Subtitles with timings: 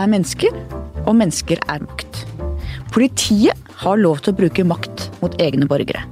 [0.00, 0.56] er mennesker,
[1.06, 2.24] og mennesker er makt.
[2.94, 6.02] Politiet har lov til å bruke makt mot egne borgere.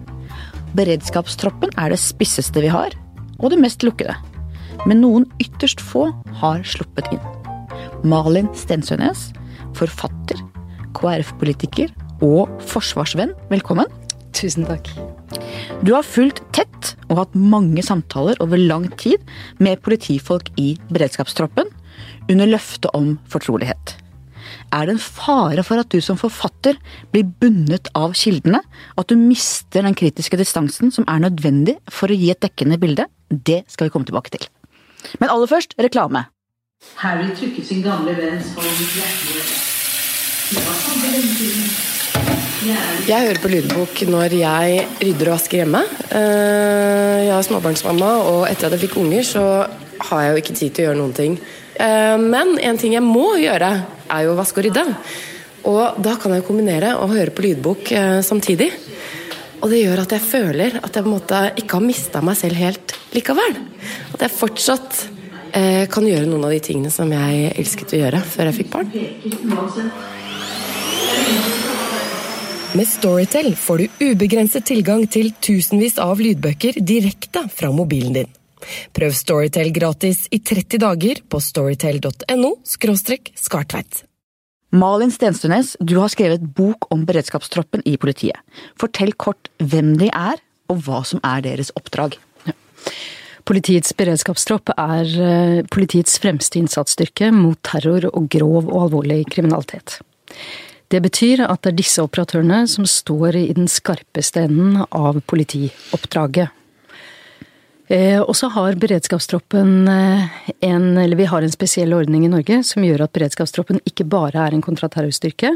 [0.79, 2.95] Beredskapstroppen er det spisseste vi har,
[3.39, 4.15] og det mest lukkede.
[4.87, 6.09] Men noen ytterst få
[6.41, 7.25] har sluppet inn.
[8.07, 9.31] Malin Stensønes,
[9.79, 10.39] forfatter,
[10.99, 11.91] KrF-politiker
[12.25, 13.89] og forsvarsvenn, velkommen.
[14.37, 14.87] Tusen takk.
[15.83, 19.23] Du har fulgt tett og hatt mange samtaler over lang tid
[19.63, 21.71] med politifolk i beredskapstroppen,
[22.29, 23.97] under løftet om fortrolighet.
[24.73, 26.77] Er det en fare for at du som forfatter
[27.13, 28.61] blir bundet av kildene?
[29.01, 33.09] At du mister den kritiske distansen som er nødvendig for å gi et dekkende bilde?
[33.29, 34.45] Det skal vi komme tilbake til.
[35.23, 36.27] Men aller først reklame.
[37.01, 39.43] Harry trykket sin gamle venns hånd hjertelig.
[43.09, 45.83] Jeg hører på lydbok når jeg rydder og vasker hjemme.
[46.09, 49.45] Eh, jeg er småbarnsmamma, og etter at jeg fikk unger, så
[50.09, 51.37] har jeg jo ikke tid til å gjøre noen ting.
[51.79, 53.71] Eh, men en ting jeg må gjøre,
[54.09, 54.85] er jo å vaske og rydde.
[55.69, 58.71] Og da kan jeg kombinere og høre på lydbok eh, samtidig.
[59.59, 62.39] Og det gjør at jeg føler at jeg på en måte ikke har mista meg
[62.39, 63.59] selv helt likevel.
[64.15, 65.01] At jeg fortsatt
[65.53, 68.73] eh, kan gjøre noen av de tingene som jeg elsket å gjøre før jeg fikk
[68.75, 68.95] barn.
[72.79, 78.38] Med Storytel får du ubegrenset tilgang til tusenvis av lydbøker direkte fra mobilen din.
[78.97, 84.05] Prøv Storytel gratis i 30 dager på storytel.no skartveit.
[84.71, 88.37] Malin Stenstunes, du har skrevet bok om beredskapstroppen i politiet.
[88.77, 92.19] Fortell kort hvem de er, og hva som er deres oppdrag.
[93.49, 100.03] Politiets beredskapstropp er eh, politiets fremste innsatsstyrke mot terror og grov og alvorlig kriminalitet.
[100.93, 106.53] Det betyr at det er disse operatørene som står i den skarpeste enden av politioppdraget.
[107.89, 112.61] Eh, og så har beredskapstroppen eh, en, eller vi har en spesiell ordning i Norge
[112.69, 115.55] som gjør at beredskapstroppen ikke bare er en kontraterrorstyrke,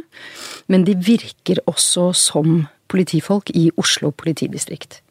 [0.73, 5.03] men de virker også som politifolk i Oslo politidistrikt.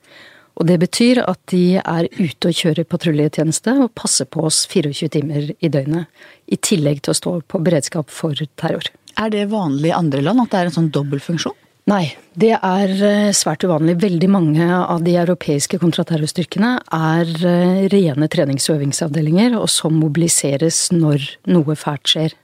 [0.60, 5.14] Og det betyr at de er ute og kjører patruljetjeneste og passer på oss 24
[5.14, 6.10] timer i døgnet.
[6.52, 8.90] I tillegg til å stå på beredskap for terror.
[9.22, 11.58] Er det vanlig i andre land at det er en sånn dobbeltfunksjon?
[11.90, 13.96] Nei, det er eh, svært uvanlig.
[14.04, 20.92] Veldig mange av de europeiske kontraterrorstyrkene er eh, rene trenings- og øvingsavdelinger, og som mobiliseres
[20.94, 22.38] når noe fælt skjer.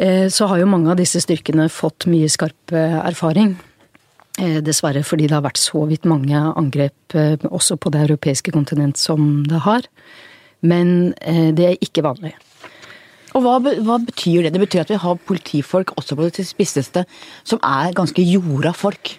[0.00, 3.58] Eh, så har jo mange av disse styrkene fått mye skarp erfaring.
[4.40, 7.12] Dessverre fordi det har vært så vidt mange angrep
[7.44, 9.84] også på det europeiske kontinent som det har.
[10.64, 12.30] Men det er ikke vanlig.
[13.36, 14.54] Og hva, hva, betyr det?
[14.54, 17.04] Det betyr at vi har politifolk også på det spisseste
[17.46, 19.12] som er ganske jorda folk?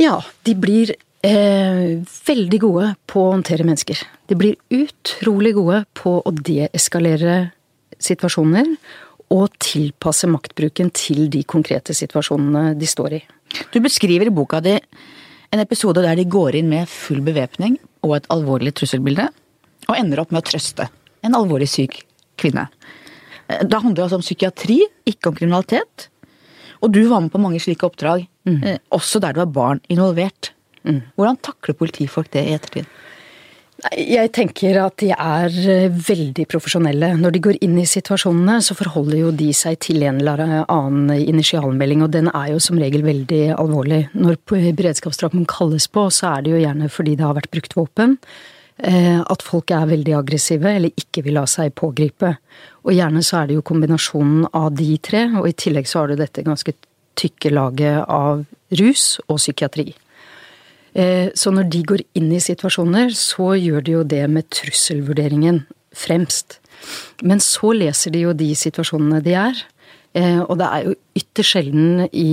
[0.00, 0.94] Ja, de blir
[1.26, 1.98] eh,
[2.28, 4.00] veldig gode på å håndtere mennesker.
[4.28, 7.50] De blir utrolig gode på å deeskalere
[8.02, 8.74] situasjoner
[9.34, 13.22] og tilpasse maktbruken til de konkrete situasjonene de står i.
[13.72, 14.76] Du beskriver i boka di
[15.54, 19.28] en episode der de går inn med full bevæpning og et alvorlig trusselbilde,
[19.86, 20.88] og ender opp med å trøste
[21.26, 22.00] en alvorlig syk
[22.38, 22.66] kvinne.
[23.46, 26.08] Da handler det altså om psykiatri, ikke om kriminalitet.
[26.82, 28.62] Og du var med på mange slike oppdrag, mm.
[28.62, 30.52] Eh, også der det var barn involvert.
[30.86, 31.02] Mm.
[31.16, 32.88] Hvordan takler politifolk det i ettertid?
[33.92, 37.12] Jeg tenker at de er eh, veldig profesjonelle.
[37.20, 41.12] Når de går inn i situasjonene, så forholder jo de seg til en eller annen
[41.16, 44.06] initialmelding, og den er jo som regel veldig alvorlig.
[44.16, 48.16] Når beredskapstroppen kalles på, så er det jo gjerne fordi det har vært brukt våpen.
[48.76, 52.34] Eh, at folk er veldig aggressive eller ikke vil la seg pågripe.
[52.86, 56.12] Og gjerne så er det jo kombinasjonen av de tre, og i tillegg så har
[56.12, 56.74] du dette ganske
[57.18, 58.44] tykke laget av
[58.78, 59.88] rus og psykiatri.
[60.96, 65.64] Eh, så når de går inn i situasjoner, så gjør de jo det med trusselvurderingen
[65.96, 66.60] fremst.
[67.26, 69.64] Men så leser de jo de situasjonene de er.
[70.16, 72.30] Eh, og det er jo ytterst sjelden i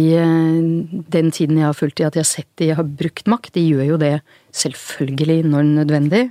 [1.17, 3.55] den tiden jeg har fulgt i at jeg har sett de har brukt makt.
[3.57, 4.15] De gjør jo det
[4.53, 6.23] selvfølgelig når nødvendig.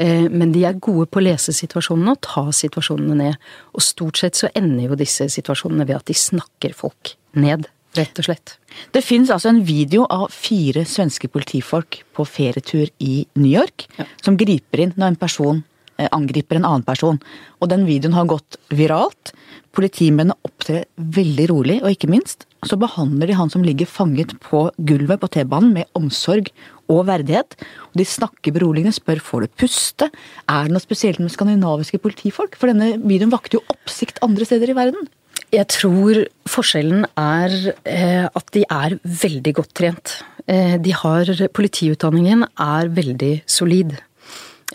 [0.00, 3.50] Eh, men de er gode på å lese situasjonene og ta situasjonene ned.
[3.76, 7.68] Og stort sett så ender jo disse situasjonene ved at de snakker folk ned.
[7.98, 8.54] Rett og slett.
[8.94, 14.06] Det fins altså en video av fire svenske politifolk på ferietur i New York ja.
[14.22, 15.64] som griper inn når en person
[15.98, 17.18] eh, angriper en annen person.
[17.58, 19.34] Og den videoen har gått viralt.
[19.74, 24.66] Politimennene opptrer veldig rolig, og ikke minst så behandler de han som ligger fanget på
[24.88, 26.50] gulvet på T-banen med omsorg
[26.90, 27.56] og verdighet.
[27.90, 30.10] Og de snakker beroligende, spør får du puste.
[30.50, 32.58] Er det noe spesielt med skandinaviske politifolk?
[32.60, 35.08] For denne videoen vakte jo oppsikt andre steder i verden.
[35.50, 37.54] Jeg tror forskjellen er
[37.88, 40.20] eh, at de er veldig godt trent.
[40.46, 43.96] Eh, de har Politiutdanningen er veldig solid.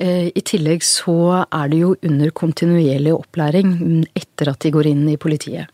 [0.02, 5.06] Eh, I tillegg så er det jo under kontinuerlig opplæring etter at de går inn
[5.14, 5.72] i politiet.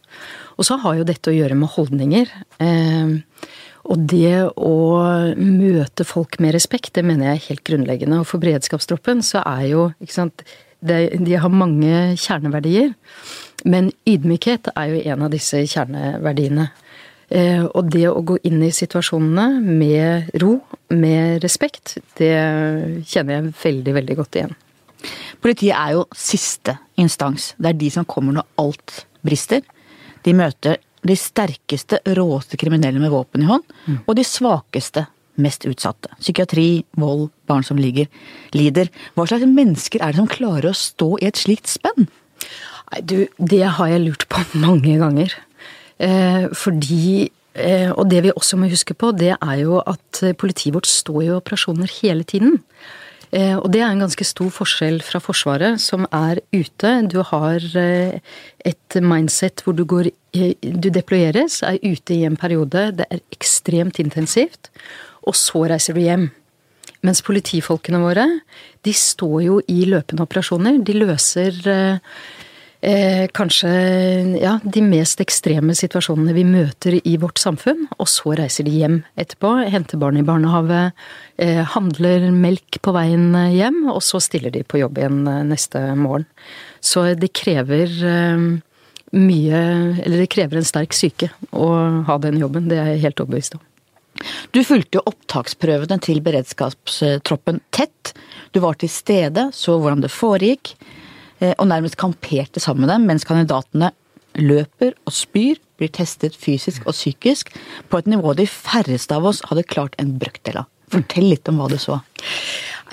[0.62, 2.30] Og så har jo dette å gjøre med holdninger.
[2.62, 3.14] Eh,
[3.90, 4.76] og det å
[5.42, 8.20] møte folk med respekt, det mener jeg er helt grunnleggende.
[8.22, 10.46] Og for beredskapstroppen så er jo ikke sant,
[10.82, 12.96] De har mange kjerneverdier.
[13.70, 16.72] Men ydmykhet er jo en av disse kjerneverdiene.
[17.30, 20.56] Eh, og det å gå inn i situasjonene med ro,
[20.90, 22.34] med respekt, det
[23.08, 24.58] kjenner jeg veldig, veldig godt igjen.
[25.42, 27.54] Politiet er jo siste instans.
[27.62, 29.62] Det er de som kommer når alt brister.
[30.26, 34.00] De møter de sterkeste, råeste kriminelle med våpen i hånd, mm.
[34.06, 35.08] og de svakeste,
[35.42, 36.12] mest utsatte.
[36.20, 38.10] Psykiatri, vold, barn som ligger,
[38.54, 38.92] lider.
[39.16, 42.10] Hva slags mennesker er det som klarer å stå i et slikt spenn?
[42.92, 45.34] Nei, du, det har jeg lurt på mange ganger.
[46.02, 50.76] Eh, fordi eh, Og det vi også må huske på, det er jo at politiet
[50.76, 52.60] vårt står i operasjoner hele tiden.
[53.32, 56.92] Eh, og det er en ganske stor forskjell fra Forsvaret, som er ute.
[57.12, 63.06] Du har et mindset hvor du går Du deployeres, er ute i en periode, det
[63.12, 64.70] er ekstremt intensivt,
[65.28, 66.30] og så reiser du hjem.
[67.04, 68.24] Mens politifolkene våre,
[68.86, 70.80] de står jo i løpende operasjoner.
[70.86, 71.58] De løser
[72.82, 73.72] eh, kanskje
[74.42, 77.88] ja, de mest ekstreme situasjonene vi møter i vårt samfunn.
[77.98, 80.84] Og så reiser de hjem etterpå, henter barn i barnehage,
[81.42, 85.84] eh, handler melk på veien hjem, og så stiller de på jobb igjen eh, neste
[86.00, 86.28] morgen.
[86.82, 88.46] Så det krever eh,
[89.12, 89.58] mye
[90.06, 91.68] Eller det krever en sterk syke å
[92.08, 93.66] ha den jobben, det er jeg helt overbevist om.
[94.56, 98.14] Du fulgte opptaksprøvene til beredskapstroppen tett.
[98.56, 100.76] Du var til stede, så hvordan det foregikk.
[101.42, 103.92] Eh, og nærmest kamperte sammen med dem, mens kandidatene
[104.40, 107.50] løper og spyr, blir testet fysisk og psykisk
[107.90, 110.70] på et nivå de færreste av oss hadde klart en brøkdel av.
[110.92, 112.02] Fortell litt om hva du så.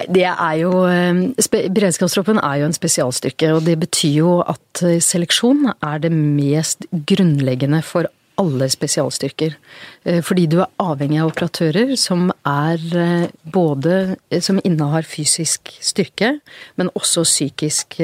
[0.06, 5.00] Det er jo, eh, Beredskapstroppen er jo en spesialstyrke, og det betyr jo at eh,
[5.02, 9.56] seleksjon er det mest grunnleggende for alle spesialstyrker.
[10.04, 15.72] Eh, fordi du er avhengig av operatører som er eh, både eh, som innehar fysisk
[15.84, 16.38] styrke,
[16.76, 18.00] men også psykisk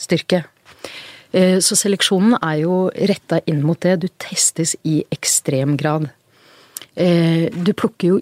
[0.00, 0.44] styrke.
[1.36, 2.76] Så seleksjonen er jo
[3.10, 3.96] retta inn mot det.
[4.00, 6.06] Du testes i ekstrem grad.
[6.96, 8.20] Du plukker jo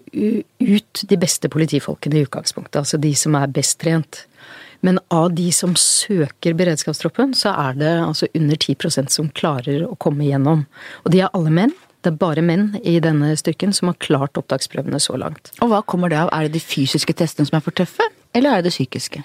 [0.59, 4.25] ut de beste politifolkene i utgangspunktet, altså de som er best trent.
[4.85, 9.97] Men av de som søker beredskapstroppen, så er det altså under 10% som klarer å
[9.97, 10.65] komme igjennom.
[11.03, 11.73] Og de er alle menn.
[12.05, 15.49] Det er bare menn i denne styrken som har klart opptaksprøvene så langt.
[15.65, 16.29] Og hva kommer det av?
[16.35, 18.05] Er det de fysiske testene som er for tøffe,
[18.37, 19.23] eller er det det psykiske?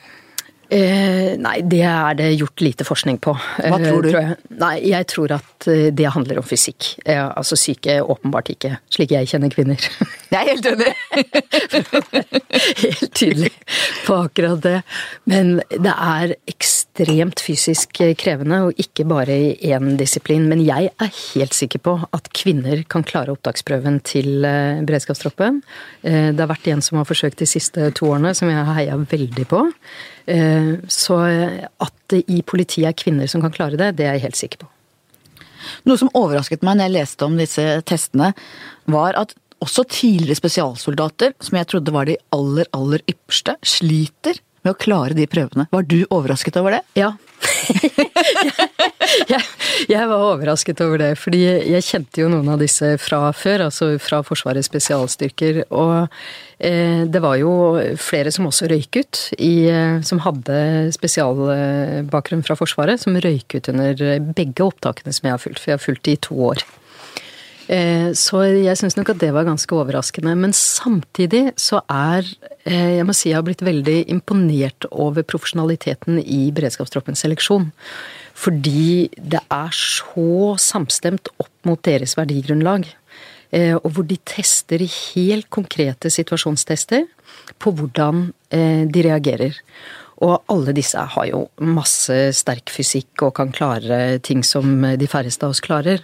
[0.70, 3.34] Eh, nei, det er det gjort lite forskning på.
[3.34, 4.10] Hva tror du?
[4.12, 4.36] Tror jeg.
[4.60, 6.92] Nei, jeg tror at eh, det handler om fysikk.
[7.04, 9.88] Eh, altså syke åpenbart ikke, slik jeg kjenner kvinner.
[10.30, 10.92] Jeg er helt enig!
[12.84, 13.50] helt tydelig
[14.06, 14.76] på akkurat det.
[15.26, 16.79] Men det er ekstremt
[17.40, 20.48] fysisk krevende, og ikke bare i én disiplin.
[20.48, 25.62] Men jeg er helt sikker på at kvinner kan klare opptaksprøven til eh, beredskapstroppen.
[26.02, 28.96] Det har vært en som har forsøkt de siste to årene, som jeg har heia
[28.96, 29.62] veldig på.
[30.26, 31.20] Eh, så
[31.80, 34.64] at det i politiet er kvinner som kan klare det, det er jeg helt sikker
[34.64, 34.70] på.
[35.88, 38.32] Noe som overrasket meg når jeg leste om disse testene,
[38.90, 44.74] var at også tidligere spesialsoldater, som jeg trodde var de aller, aller ypperste, sliter med
[44.74, 45.66] å klare de prøvene.
[45.72, 46.80] Var du overrasket over det?
[46.98, 47.14] Ja.
[49.30, 49.40] jeg,
[49.88, 53.92] jeg, var overrasket over det, fordi jeg kjente jo noen av disse fra før, altså
[54.02, 55.62] fra Forsvarets spesialstyrker.
[55.70, 55.94] Og
[56.58, 57.52] eh, det var jo
[58.00, 60.58] flere som også røyk ut, i, eh, som hadde
[60.96, 64.04] spesialbakgrunn fra Forsvaret, som røyk ut under
[64.36, 66.66] begge opptakene som jeg har fulgt, for jeg har fulgt de i to år.
[67.70, 70.34] Eh, så jeg syns nok at det var ganske overraskende.
[70.38, 72.26] Men samtidig så er
[72.64, 77.70] eh, Jeg må si jeg har blitt veldig imponert over profesjonaliteten i beredskapstroppens seleksjon.
[78.34, 82.88] Fordi det er så samstemt opp mot deres verdigrunnlag.
[83.54, 87.06] Eh, og hvor de tester helt konkrete situasjonstester
[87.62, 89.54] på hvordan de reagerer.
[90.20, 95.46] Og alle disse har jo masse sterk fysikk og kan klare ting som de færreste
[95.46, 96.02] av oss klarer.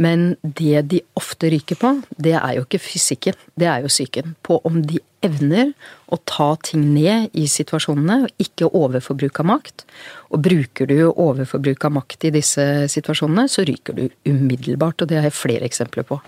[0.00, 4.32] Men det de ofte ryker på, det er jo ikke fysikken, det er jo psyken.
[4.46, 5.74] På om de evner
[6.08, 9.84] å ta ting ned i situasjonene, og ikke overforbruk av makt.
[10.32, 15.02] Og bruker du overforbruk av makt i disse situasjonene, så ryker du umiddelbart.
[15.02, 16.22] Og det har jeg flere eksempler på.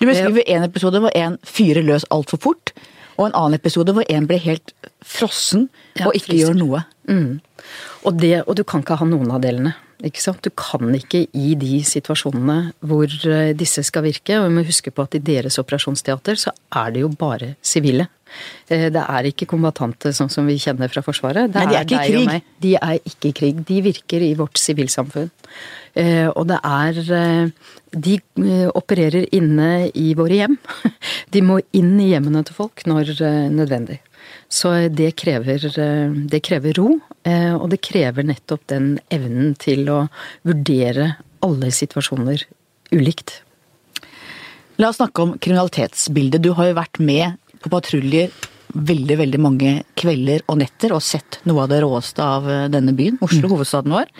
[0.00, 2.74] Du beskriver en episode hvor en fyrer løs altfor fort.
[3.20, 4.72] Og en annen episode hvor en blir helt
[5.04, 6.40] frossen ja, og ikke frisk.
[6.40, 6.82] gjør noe.
[7.10, 7.40] Mm.
[8.08, 9.74] Og, det, og, du kan ikke ha noen av delene.
[10.06, 10.40] Ikke sant?
[10.40, 14.92] Du kan ikke i de situasjonene hvor eh, disse skal virke, og vi må huske
[14.94, 18.08] på at i deres operasjonsteater så er det jo bare sivile.
[18.68, 21.52] Eh, det er ikke kombatante sånn som vi kjenner fra Forsvaret.
[21.52, 22.50] Det Nei, de er, er ikke i krig.
[22.64, 23.64] De er ikke i krig.
[23.68, 25.30] De virker i vårt sivilsamfunn.
[25.98, 27.50] Eh, og det er
[27.90, 28.20] De
[28.70, 30.60] opererer inne i våre hjem.
[31.34, 33.16] De må inn i hjemmene til folk når
[33.50, 33.98] nødvendig.
[34.50, 35.62] Så det krever,
[36.30, 36.96] det krever ro,
[37.26, 40.00] eh, og det krever nettopp den evnen til å
[40.46, 41.12] vurdere
[41.46, 42.42] alle situasjoner
[42.90, 43.40] ulikt.
[44.80, 46.42] La oss snakke om kriminalitetsbildet.
[46.42, 48.32] Du har jo vært med på patruljer
[48.74, 52.94] veldig veldig mange kvelder og netter og sett noe av det råeste av eh, denne
[52.96, 53.54] byen, Oslo, mm.
[53.54, 54.12] hovedstaden vår.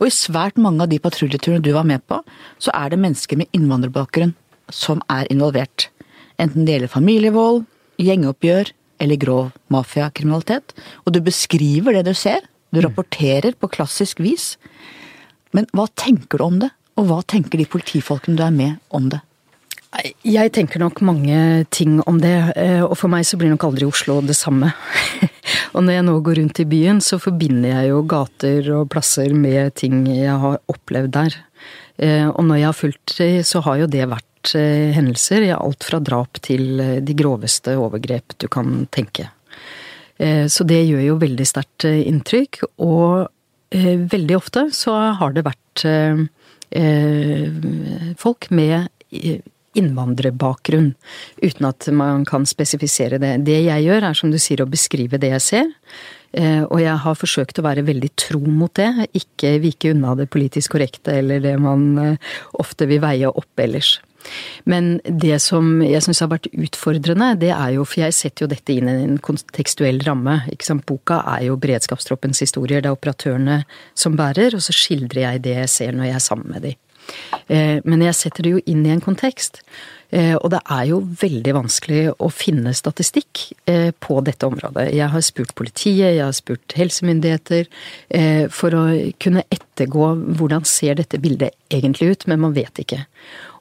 [0.00, 2.20] Og i svært mange av de patruljeturene du var med på,
[2.60, 4.34] så er det mennesker med innvandrerbakgrunn
[4.72, 5.88] som er involvert.
[6.42, 7.62] Enten det gjelder familievold,
[8.02, 10.74] gjengeoppgjør eller grov mafiakriminalitet.
[11.04, 12.44] Og du beskriver det du ser.
[12.74, 12.86] Du mm.
[12.88, 14.56] rapporterer på klassisk vis.
[15.56, 16.72] Men hva tenker du om det?
[16.96, 19.22] Og hva tenker de politifolkene du er med om det?
[20.26, 23.86] Jeg tenker nok mange ting om det, eh, og for meg så blir nok aldri
[23.88, 24.72] Oslo det samme.
[25.74, 29.32] og når jeg nå går rundt i byen, så forbinder jeg jo gater og plasser
[29.34, 31.40] med ting jeg har opplevd der.
[31.96, 35.86] Eh, og når jeg har fulgt det, så har jo det vært Eh, hendelser alt
[35.86, 39.30] fra drap til eh, de groveste overgrep du kan tenke.
[40.18, 43.32] Eh, så det gjør jo veldig sterkt inntrykk, og
[43.76, 45.82] veldig ofte så har det vært
[48.22, 48.86] folk med
[49.78, 50.92] innvandrerbakgrunn,
[51.42, 53.32] uten at man kan spesifisere det.
[53.46, 55.70] Det jeg gjør, er som du sier å beskrive det jeg ser.
[56.68, 60.74] Og jeg har forsøkt å være veldig tro mot det, ikke vike unna det politisk
[60.74, 62.18] korrekte eller det man
[62.60, 63.94] ofte vil veie opp ellers.
[64.64, 68.50] Men det som jeg syns har vært utfordrende, det er jo For jeg setter jo
[68.50, 70.40] dette inn i en kontekstuell ramme.
[70.52, 70.86] ikke sant?
[70.88, 72.82] Boka er jo beredskapstroppens historier.
[72.82, 73.60] Det er operatørene
[73.94, 76.82] som bærer, og så skildrer jeg det jeg ser når jeg er sammen med dem.
[77.46, 79.62] Eh, men jeg setter det jo inn i en kontekst.
[80.14, 84.88] Eh, og det er jo veldig vanskelig å finne statistikk eh, på dette området.
[84.94, 87.66] Jeg har spurt politiet, jeg har spurt helsemyndigheter
[88.54, 88.84] for å
[89.22, 93.02] kunne ettergå hvordan ser dette bildet egentlig ut, men man vet ikke.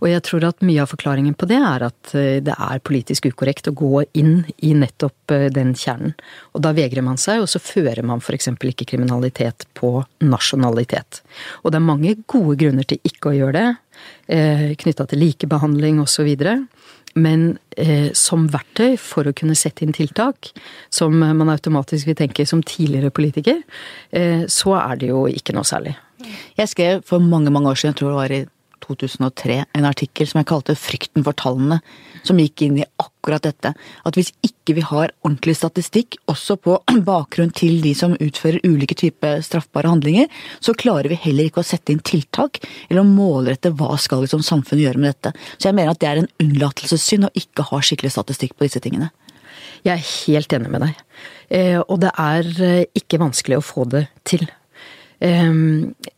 [0.05, 3.25] Og jeg tror at mye av forklaringen på det er at eh, det er politisk
[3.31, 6.13] ukorrekt å gå inn i nettopp eh, den kjernen.
[6.53, 8.51] Og da vegrer man seg, og så fører man f.eks.
[8.53, 11.23] ikke kriminalitet på nasjonalitet.
[11.63, 13.67] Og det er mange gode grunner til ikke å gjøre det,
[14.29, 16.29] eh, knytta til likebehandling osv.
[17.17, 20.51] Men eh, som verktøy for å kunne sette inn tiltak,
[20.93, 23.63] som man automatisk vil tenke som tidligere politiker,
[24.11, 25.95] eh, så er det jo ikke noe særlig.
[26.59, 28.45] Jeg skrev for mange mange år siden, jeg tror det var i
[28.83, 31.81] 2003 en artikkel som jeg kalte 'Frykten for tallene',
[32.23, 33.73] som gikk inn i akkurat dette.
[34.05, 36.77] At hvis ikke vi har ordentlig statistikk, også på
[37.11, 40.27] bakgrunn til de som utfører ulike typer straffbare handlinger,
[40.59, 44.31] så klarer vi heller ikke å sette inn tiltak, eller å målrette hva skal vi
[44.31, 45.35] som samfunn gjøre med dette.
[45.57, 48.81] Så jeg mener at det er en unnlatelsessynd å ikke ha skikkelig statistikk på disse
[48.83, 49.11] tingene.
[49.85, 51.01] Jeg er helt enig med deg.
[51.53, 54.47] Eh, og det er eh, ikke vanskelig å få det til.
[55.23, 55.51] Eh,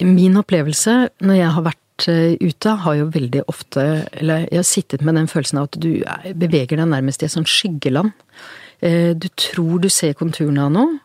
[0.08, 4.68] min opplevelse når jeg har vært Eh, ute, har jo veldig ofte Eller jeg har
[4.70, 6.04] sittet med den følelsen av at du
[6.38, 8.14] beveger deg nærmest i et sånt skyggeland.
[8.86, 11.00] Eh, du tror du ser konturene av noe,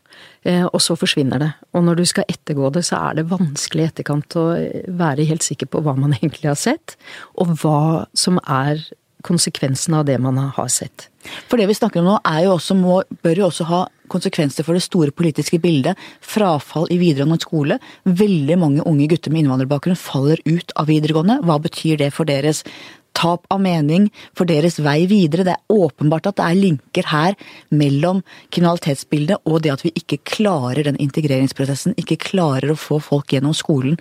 [0.45, 1.51] eh, og så forsvinner det.
[1.73, 4.45] Og når du skal ettergå det, så er det vanskelig i etterkant å
[5.01, 6.99] være helt sikker på hva man egentlig har sett,
[7.41, 8.85] og hva som er
[9.25, 11.09] konsekvensen av det man har sett.
[11.49, 14.67] For det vi snakker om nå er jo også, må, bør jo også ha konsekvenser
[14.67, 16.01] for det store politiske bildet.
[16.21, 17.79] Frafall i videregående skole.
[18.05, 21.41] Veldig mange unge gutter med innvandrerbakgrunn faller ut av videregående.
[21.47, 22.65] Hva betyr det for deres
[23.19, 25.47] tap av mening, for deres vei videre?
[25.47, 27.37] Det er åpenbart at det er linker her
[27.75, 28.23] mellom
[28.55, 33.57] kriminalitetsbildet og det at vi ikke klarer den integreringsprosessen, ikke klarer å få folk gjennom
[33.57, 33.99] skolen.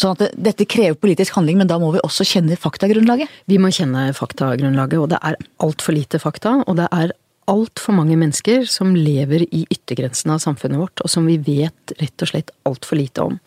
[0.00, 3.30] Sånn at det, dette krever politisk handling, men da må vi også kjenne faktagrunnlaget?
[3.50, 6.60] Vi må kjenne faktagrunnlaget, og det er altfor lite fakta.
[6.68, 7.14] Og det er
[7.50, 12.24] altfor mange mennesker som lever i yttergrensene av samfunnet vårt, og som vi vet rett
[12.24, 13.38] og slett altfor lite om.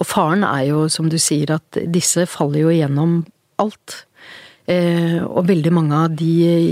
[0.00, 3.22] Og faren er jo, som du sier, at disse faller jo igjennom
[3.62, 4.04] alt.
[4.70, 6.30] Eh, og veldig mange av de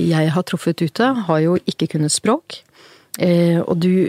[0.08, 2.62] jeg har truffet ute, har jo ikke kunnet språk.
[3.20, 4.08] Eh, og du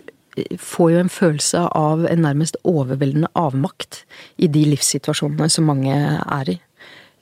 [0.58, 4.02] får jo en følelse av en nærmest overveldende avmakt
[4.42, 6.60] i de livssituasjonene som mange er i.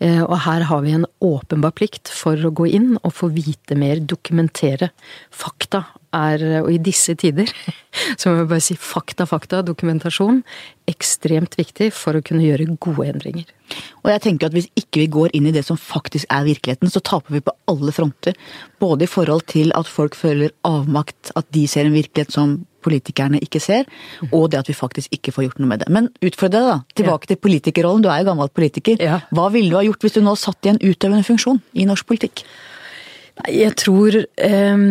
[0.02, 3.78] Eh, og her har vi en åpenbar plikt for å gå inn og få vite
[3.78, 4.90] mer, dokumentere.
[5.30, 5.84] Fakta
[6.16, 7.52] er, og i disse tider,
[8.20, 10.42] så må vi bare si fakta, fakta, dokumentasjon,
[10.90, 13.46] ekstremt viktig for å kunne gjøre gode endringer.
[14.02, 16.92] Og jeg tenker at hvis ikke vi går inn i det som faktisk er virkeligheten,
[16.92, 18.36] så taper vi på alle fronter.
[18.82, 23.42] Både i forhold til at folk føler avmakt, at de ser en virkelighet som politikerne
[23.44, 23.88] ikke ser,
[24.32, 25.90] og det at vi faktisk ikke får gjort noe med det.
[25.94, 26.98] Men utfordre deg, da.
[27.02, 27.34] Tilbake ja.
[27.34, 28.04] til politikerrollen.
[28.04, 29.02] Du er jo gammel politiker.
[29.02, 29.22] Ja.
[29.32, 32.10] Hva ville du ha gjort hvis du nå satt i en utøvende funksjon i norsk
[32.10, 32.46] politikk?
[33.50, 34.82] Jeg tror eh,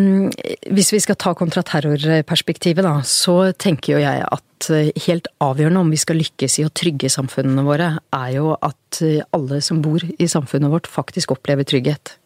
[0.74, 5.92] Hvis vi skal ta kontraterrorperspektivet, da, så tenker jo jeg at eh, helt avgjørende om
[5.92, 10.02] vi skal lykkes i å trygge samfunnene våre, er jo at eh, alle som bor
[10.02, 12.16] i samfunnet vårt, faktisk opplever trygghet.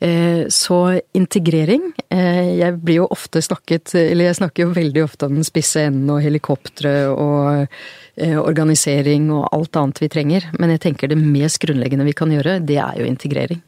[0.00, 5.34] Eh, så integrering Jeg blir jo ofte snakket Eller jeg snakker jo veldig ofte om
[5.34, 7.66] den spisse enden og helikoptre og
[8.18, 10.46] organisering og alt annet vi trenger.
[10.58, 13.60] Men jeg tenker det mest grunnleggende vi kan gjøre, det er jo integrering.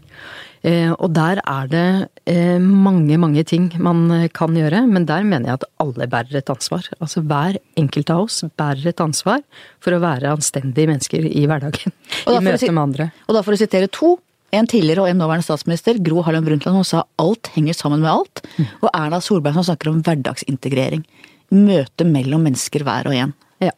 [0.60, 1.84] Eh, og der er det
[2.28, 6.36] eh, mange, mange ting man eh, kan gjøre, men der mener jeg at alle bærer
[6.42, 6.84] et ansvar.
[7.00, 9.40] Altså hver enkelt av oss bærer et ansvar
[9.80, 11.96] for å være anstendige mennesker i hverdagen.
[12.28, 13.08] I møte med andre.
[13.26, 14.18] Og da for å sitere to,
[14.56, 18.10] en tidligere og en nåværende statsminister, Gro Harlem Brundtland, hun sa alt henger sammen med
[18.10, 18.42] alt.
[18.82, 21.04] Og Erna Solberg som snakker om hverdagsintegrering.
[21.54, 23.34] Møte mellom mennesker hver og en.
[23.62, 23.74] Ja.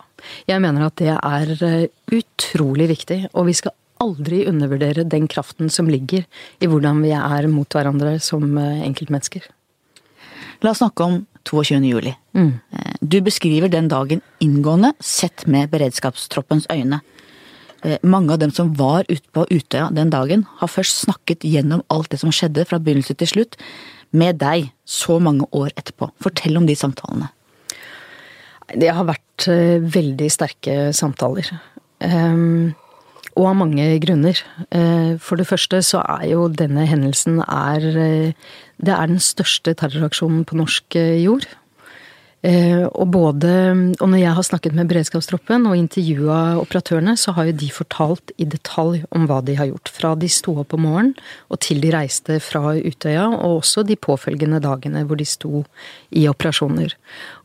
[0.48, 5.90] Jeg mener at det er utrolig viktig, og vi skal aldri undervurdere den kraften som
[5.90, 6.24] ligger
[6.62, 9.44] i hvordan vi er mot hverandre som eh, enkeltmennesker.
[10.62, 11.80] La oss snakke om 22.
[11.86, 12.14] juli.
[12.38, 12.52] Mm.
[12.72, 17.02] Eh, du beskriver den dagen inngående, sett med beredskapstroppens øyne.
[17.82, 21.84] Eh, mange av dem som var ute på Utøya den dagen, har først snakket gjennom
[21.90, 23.58] alt det som skjedde fra begynnelse til slutt,
[24.12, 26.10] med deg så mange år etterpå.
[26.20, 27.30] Fortell om de samtalene.
[28.72, 29.48] Det har vært
[29.92, 31.48] veldig sterke samtaler.
[32.02, 32.74] Um,
[33.38, 34.36] og av mange grunner.
[34.74, 38.32] Eh, for det første så er jo denne hendelsen er eh,
[38.82, 41.46] Det er den største terroraksjonen på norsk eh, jord.
[42.42, 43.50] Eh, og både
[44.02, 48.32] Og når jeg har snakket med beredskapstroppen og intervjua operatørene, så har jo de fortalt
[48.36, 49.92] i detalj om hva de har gjort.
[49.94, 51.14] Fra de sto opp om morgenen
[51.48, 55.62] og til de reiste fra Utøya, og også de påfølgende dagene hvor de sto
[56.10, 56.96] i operasjoner.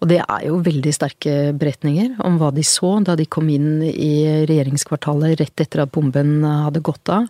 [0.02, 3.84] Og det er jo veldig sterke beretninger om hva de så da de kom inn
[3.86, 7.30] i regjeringskvartalet rett etter at bomben hadde gått av.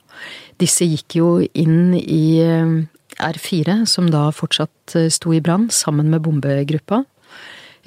[0.62, 2.78] Disse gikk jo inn i eh,
[3.18, 7.04] R4, som da fortsatt eh, sto i brann, sammen med bombegruppa.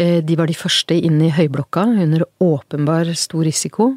[0.01, 3.93] Eh, de var de første inn i høyblokka under åpenbar stor risiko.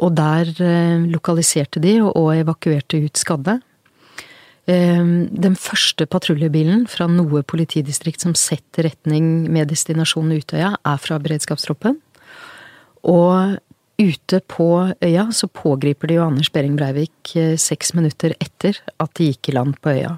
[0.00, 3.58] Og der eh, lokaliserte de og evakuerte ut skadde.
[4.70, 5.00] Eh,
[5.46, 11.98] den første patruljebilen fra noe politidistrikt som setter retning med destinasjonen Utøya, er fra beredskapstroppen.
[13.10, 13.58] Og
[14.00, 14.68] ute på
[15.04, 19.56] øya så pågriper de jo Anders Behring Breivik seks minutter etter at de gikk i
[19.58, 20.14] land på øya.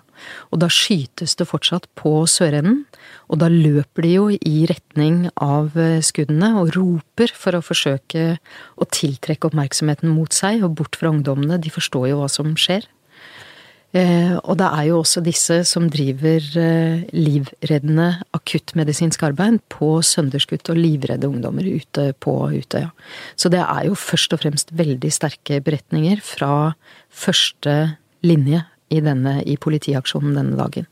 [0.54, 2.84] Og da skytes det fortsatt på sørenden.
[3.32, 8.36] Og da løper de jo i retning av eh, skuddene og roper for å forsøke
[8.76, 11.60] å tiltrekke oppmerksomheten mot seg og bort fra ungdommene.
[11.62, 12.84] De forstår jo hva som skjer.
[13.92, 20.72] Eh, og det er jo også disse som driver eh, livreddende akuttmedisinsk arbeid på sønderskutte
[20.72, 22.88] og livredde ungdommer ute på Utøya.
[23.36, 26.72] Så det er jo først og fremst veldig sterke beretninger fra
[27.08, 30.91] første linje i, denne, i politiaksjonen denne dagen.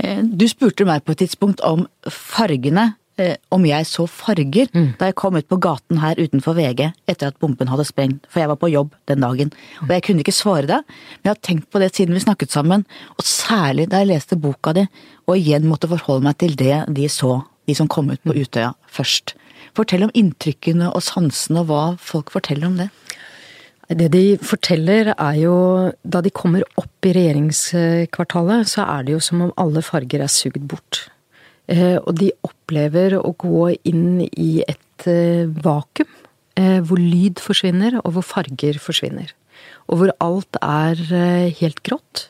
[0.00, 4.94] Eh, du spurte meg på et tidspunkt om fargene, eh, om jeg så farger, mm.
[5.00, 8.42] da jeg kom ut på gaten her utenfor VG etter at bomben hadde sprengt, for
[8.42, 9.52] jeg var på jobb den dagen.
[9.84, 12.54] Og jeg kunne ikke svare deg, men jeg har tenkt på det siden vi snakket
[12.54, 12.86] sammen,
[13.16, 14.86] og særlig da jeg leste boka di,
[15.28, 18.34] og igjen måtte forholde meg til det de så, de som kom ut på.
[18.34, 19.36] Utøya først.
[19.76, 22.88] Fortell om inntrykkene og sansene, og hva folk forteller om det.
[23.90, 25.54] Det de forteller er jo
[26.06, 30.30] Da de kommer opp i regjeringskvartalet, så er det jo som om alle farger er
[30.30, 31.08] sugd bort.
[31.70, 36.10] Eh, og de opplever å gå inn i et eh, vakuum.
[36.60, 39.32] Eh, hvor lyd forsvinner, og hvor farger forsvinner.
[39.88, 41.00] Og hvor alt er
[41.56, 42.28] helt grått.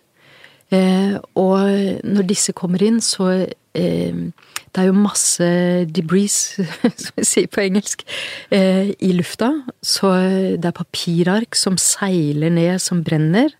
[0.70, 1.58] Og
[2.06, 3.26] når disse kommer inn, så
[3.74, 5.46] det er jo masse
[5.90, 6.36] debris,
[7.04, 8.04] som vi sier på engelsk,
[8.54, 9.52] eh, i lufta.
[9.82, 10.10] Så
[10.58, 13.54] det er papirark som seiler ned, som brenner.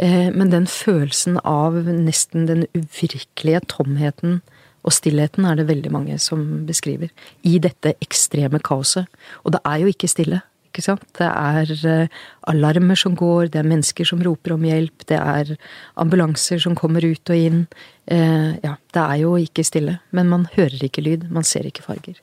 [0.00, 4.40] Eh, men den følelsen av nesten den uvirkelige tomheten
[4.80, 7.10] og stillheten er det veldig mange som beskriver.
[7.44, 9.10] I dette ekstreme kaoset.
[9.44, 10.40] Og det er jo ikke stille.
[10.70, 11.04] Ikke sant?
[11.18, 12.18] Det er eh,
[12.48, 15.56] alarmer som går, det er mennesker som roper om hjelp, det er
[15.98, 17.64] ambulanser som kommer ut og inn.
[18.10, 19.98] Eh, ja, det er jo ikke stille.
[20.16, 22.18] Men man hører ikke lyd, man ser ikke farger.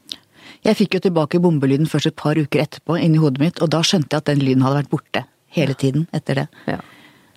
[0.65, 3.83] Jeg fikk jo tilbake bombelyden først et par uker etterpå inni hodet mitt, og da
[3.85, 5.23] skjønte jeg at den lyden hadde vært borte
[5.55, 6.45] hele tiden etter det.
[6.67, 6.79] Ja.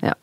[0.02, 0.14] ja.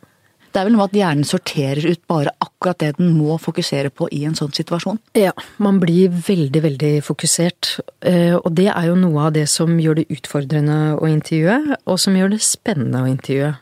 [0.52, 4.10] Det er vel noe at hjernen sorterer ut bare akkurat det den må fokusere på
[4.16, 5.00] i en sånn situasjon?
[5.20, 7.78] Ja, man blir veldig, veldig fokusert.
[8.02, 12.02] Eh, og det er jo noe av det som gjør det utfordrende å intervjue, og
[12.02, 13.54] som gjør det spennende å intervjue.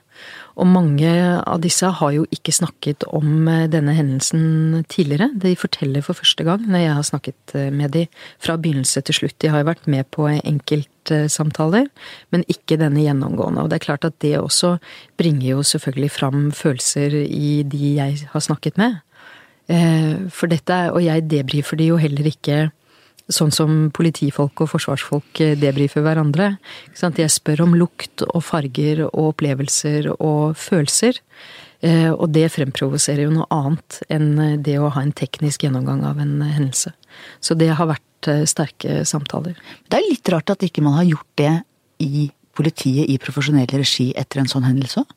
[0.56, 1.10] Og mange
[1.42, 5.30] av disse har jo ikke snakket om eh, denne hendelsen tidligere.
[5.36, 8.06] De forteller for første gang når jeg har snakket eh, med de
[8.44, 9.38] fra begynnelse til slutt.
[9.44, 11.90] De har jo vært med på enkeltsamtaler,
[12.32, 13.66] men ikke denne gjennomgående.
[13.66, 14.78] Og det er klart at det også
[15.20, 19.02] bringer jo selvfølgelig fram følelser i de jeg har snakket med.
[19.68, 22.70] Eh, for dette, og jeg debrifer de jo heller ikke
[23.32, 26.56] sånn som politifolk og forsvarsfolk eh, debrifer hverandre.
[26.96, 31.22] Jeg spør om lukt og farger og opplevelser og følelser.
[31.86, 36.22] Eh, og det fremprovoserer jo noe annet enn det å ha en teknisk gjennomgang av
[36.22, 36.94] en hendelse.
[37.42, 39.58] Så det har vært sterke samtaler.
[39.92, 41.54] Det er litt rart at ikke man har gjort det
[42.02, 45.14] i politiet i profesjonell regi etter en sånn hendelse òg?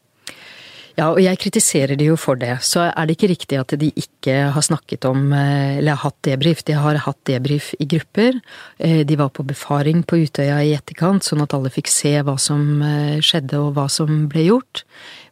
[0.99, 2.57] Ja, og jeg kritiserer de jo for det.
[2.67, 6.19] Så er det ikke riktig at de ikke har snakket om, eh, eller har hatt
[6.27, 6.65] debrief.
[6.67, 8.41] De har hatt debrief i grupper.
[8.81, 12.35] Eh, de var på befaring på Utøya i etterkant, sånn at alle fikk se hva
[12.37, 14.83] som eh, skjedde og hva som ble gjort.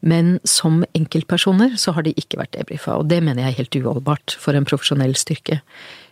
[0.02, 3.82] Men som enkeltpersoner så har de ikke vært debrifa, og det mener jeg er helt
[3.82, 5.62] uholdbart for en profesjonell styrke.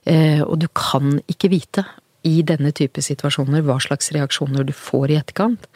[0.04, 1.84] Og du kan ikke vite
[2.26, 5.68] i denne type situasjoner hva slags reaksjoner du får i etterkant.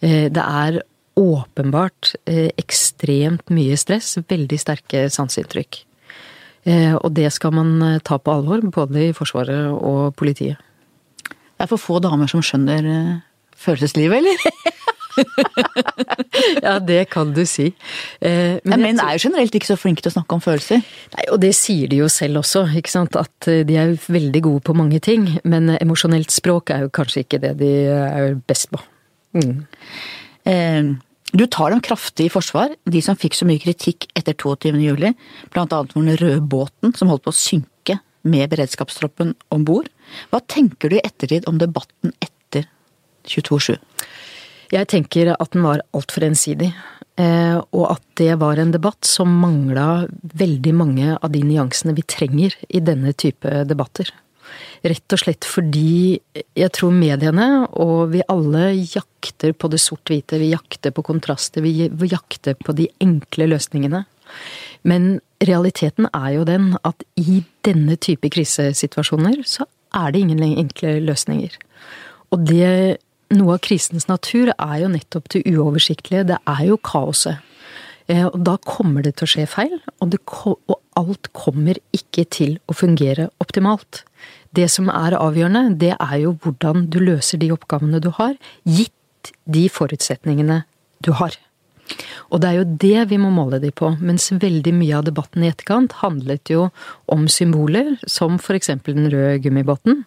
[0.00, 0.78] Det er
[1.16, 5.80] åpenbart eh, ekstremt mye stress, veldig sterke sanseinntrykk.
[6.66, 10.58] Eh, og det skal man eh, ta på alvor, både i Forsvaret og politiet.
[11.26, 13.22] Det er for få damer som skjønner
[13.56, 14.74] følelseslivet, eller?
[16.66, 17.70] ja, det kan du si.
[18.20, 20.82] Eh, men Menn er jo generelt ikke så flinke til å snakke om følelser.
[21.14, 23.16] Nei, og det sier de jo selv også, ikke sant.
[23.16, 25.30] At de er veldig gode på mange ting.
[25.48, 28.82] Men emosjonelt språk er jo kanskje ikke det de er best på.
[29.38, 29.64] Mm.
[31.36, 34.72] Du tar dem kraftig i forsvar, de som fikk så mye kritikk etter 22.
[34.80, 35.10] juli,
[35.52, 39.90] blant annet for den røde båten som holdt på å synke med beredskapstroppen om bord.
[40.32, 42.64] Hva tenker du i ettertid om debatten etter
[43.28, 43.76] 22.7?
[44.72, 46.72] Jeg tenker at den var altfor ensidig.
[47.20, 50.06] Eh, og at det var en debatt som mangla
[50.40, 54.08] veldig mange av de nyansene vi trenger i denne type debatter.
[54.86, 56.18] Rett og slett fordi
[56.56, 60.40] jeg tror mediene, og vi alle, jakter på det sort-hvite.
[60.42, 64.04] Vi jakter på kontraster, vi jakter på de enkle løsningene.
[64.86, 70.98] Men realiteten er jo den at i denne type krisesituasjoner så er det ingen enkle
[71.06, 71.58] løsninger.
[72.34, 73.02] Og det
[73.34, 76.28] Noe av krisens natur er jo nettopp det uoversiktlige.
[76.28, 77.40] Det er jo kaoset.
[78.06, 82.22] Eh, og da kommer det til å skje feil, og, det, og alt kommer ikke
[82.30, 84.04] til å fungere optimalt.
[84.56, 89.34] Det som er avgjørende, det er jo hvordan du løser de oppgavene du har, gitt
[89.44, 90.62] de forutsetningene
[91.04, 91.36] du har.
[92.34, 95.44] Og det er jo det vi må måle de på, mens veldig mye av debatten
[95.44, 96.68] i etterkant handlet jo
[97.12, 100.02] om symboler, som for eksempel den røde gummibåten.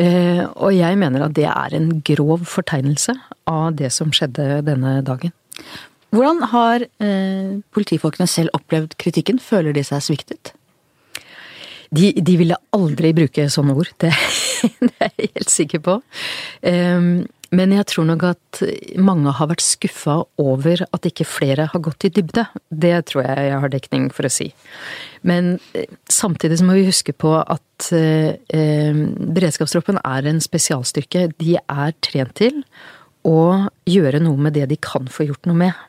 [0.00, 3.12] Eh, og jeg mener at det er en grov fortegnelse
[3.50, 5.34] av det som skjedde denne dagen.
[6.14, 9.38] Hvordan har eh, politifolkene selv opplevd kritikken?
[9.42, 10.54] Føler de seg sviktet?
[11.90, 14.12] De, de ville aldri bruke sånne ord, det,
[14.86, 16.00] det, er jeg helt sikker på.
[16.62, 17.12] Um,
[17.50, 18.60] men jeg tror nok at
[19.02, 22.44] mange har vært skuffa over at ikke flere har gått i dybde.
[22.70, 24.46] Det tror jeg jeg har dekning for å si.
[25.26, 31.26] Men eh, samtidig så må vi huske på at eh, beredskapstroppen er en spesialstyrke.
[31.42, 32.62] De er trent til
[33.26, 35.84] å gjøre noe med det de kan få gjort noe med.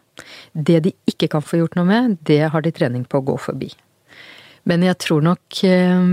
[0.53, 3.37] Det de ikke kan få gjort noe med, det har de trening på å gå
[3.39, 3.69] forbi.
[4.69, 6.07] Men jeg tror nok eh,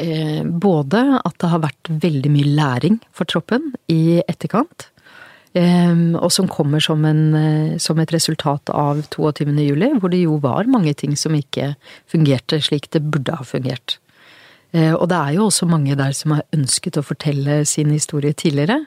[0.00, 4.88] eh, både at det har vært veldig mye læring for troppen i etterkant.
[5.54, 9.50] Eh, og som kommer som, en, eh, som, et resultat av 22.
[9.62, 11.74] juli, hvor det jo var mange ting som ikke
[12.10, 13.98] fungerte slik det burde ha fungert.
[14.74, 18.80] Og det er jo også mange der som har ønsket å fortelle sin historie tidligere,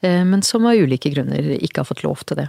[0.00, 2.46] men som av ulike grunner ikke har fått lov til det.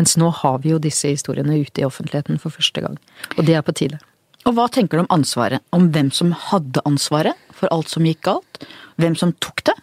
[0.00, 2.96] Mens nå har vi jo disse historiene ute i offentligheten for første gang.
[3.36, 4.00] Og det er på tide.
[4.48, 5.62] Og hva tenker du om ansvaret?
[5.76, 8.64] Om hvem som hadde ansvaret for alt som gikk galt?
[9.00, 9.76] Hvem som tok det,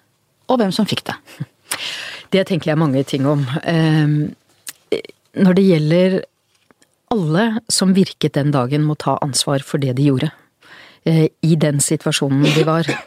[0.50, 1.17] og hvem som fikk det?
[2.28, 3.46] Det tenker jeg mange ting om.
[3.63, 4.34] Ehm,
[5.39, 6.15] når det gjelder
[7.13, 10.28] alle som virket den dagen, må ta ansvar for det de gjorde.
[11.08, 12.91] Eh, I den situasjonen de var.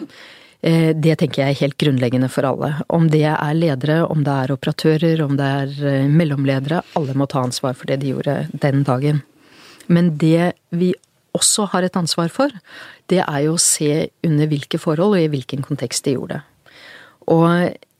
[0.60, 2.74] Eh, det tenker jeg er helt grunnleggende for alle.
[2.92, 6.82] Om det er ledere, om det er operatører, om det er eh, mellomledere.
[7.00, 9.22] Alle må ta ansvar for det de gjorde den dagen.
[9.88, 10.90] Men det vi
[11.36, 12.52] også har et ansvar for,
[13.10, 16.44] det er jo å se under hvilke forhold og i hvilken kontekst de gjorde det.
[17.30, 17.46] Og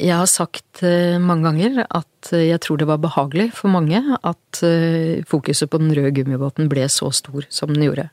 [0.01, 4.61] jeg har sagt eh, mange ganger at jeg tror det var behagelig for mange at
[4.66, 8.09] eh, fokuset på den røde gummibåten ble så stor som den gjorde.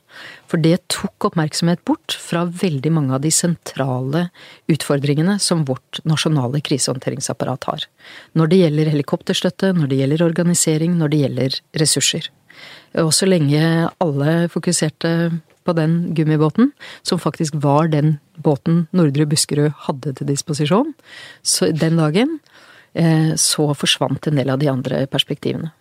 [0.50, 4.28] For det tok oppmerksomhet bort fra veldig mange av de sentrale
[4.70, 7.88] utfordringene som vårt nasjonale krisehåndteringsapparat har.
[8.38, 12.30] Når det gjelder helikopterstøtte, når det gjelder organisering, når det gjelder ressurser.
[12.98, 15.12] Og så lenge alle fokuserte
[15.68, 20.94] på den gummibåten, som faktisk var den båten Nordre Buskerud hadde til disposisjon
[21.42, 22.38] så den dagen,
[22.94, 25.72] eh, så forsvant en del av de andre perspektivene.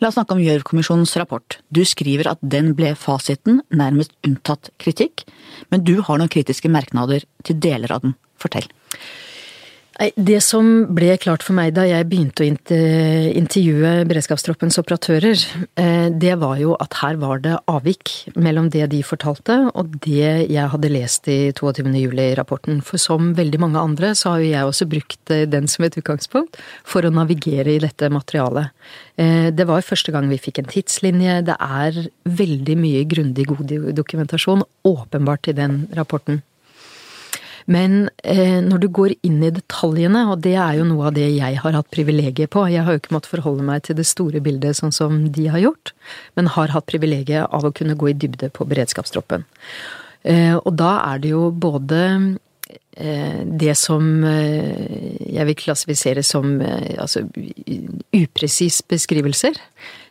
[0.00, 1.58] La oss snakke om Gjørv-kommisjonens rapport.
[1.68, 5.26] Du skriver at den ble fasiten, nærmest unntatt kritikk,
[5.68, 8.14] men du har noen kritiske merknader til deler av den.
[8.40, 8.70] Fortell.
[10.00, 15.42] Det som ble klart for meg da jeg begynte å intervjue beredskapstroppens operatører,
[15.76, 20.48] eh, det var jo at her var det avvik mellom det de fortalte og det
[20.48, 21.92] jeg hadde lest i 22.
[22.00, 22.80] juli-rapporten.
[22.80, 26.00] For som veldig mange andre så har jo jeg også brukt eh, den som et
[26.00, 28.72] utgangspunkt for å navigere i dette materialet.
[29.20, 31.42] Eh, det var første gang vi fikk en tidslinje.
[31.44, 36.40] Det er veldig mye grundig, god dokumentasjon åpenbart i den rapporten.
[37.70, 41.28] Men eh, når du går inn i detaljene, og det er jo noe av det
[41.36, 44.42] jeg har hatt privilegiet på Jeg har jo ikke måttet forholde meg til det store
[44.42, 45.94] bildet sånn som de har gjort,
[46.34, 49.46] men har hatt privilegiet av å kunne gå i dybde på beredskapstroppen.
[50.26, 52.00] Eh, og da er det jo både
[52.98, 57.22] eh, det som eh, jeg vil klassifisere som eh, altså
[58.18, 59.54] upresis beskrivelser,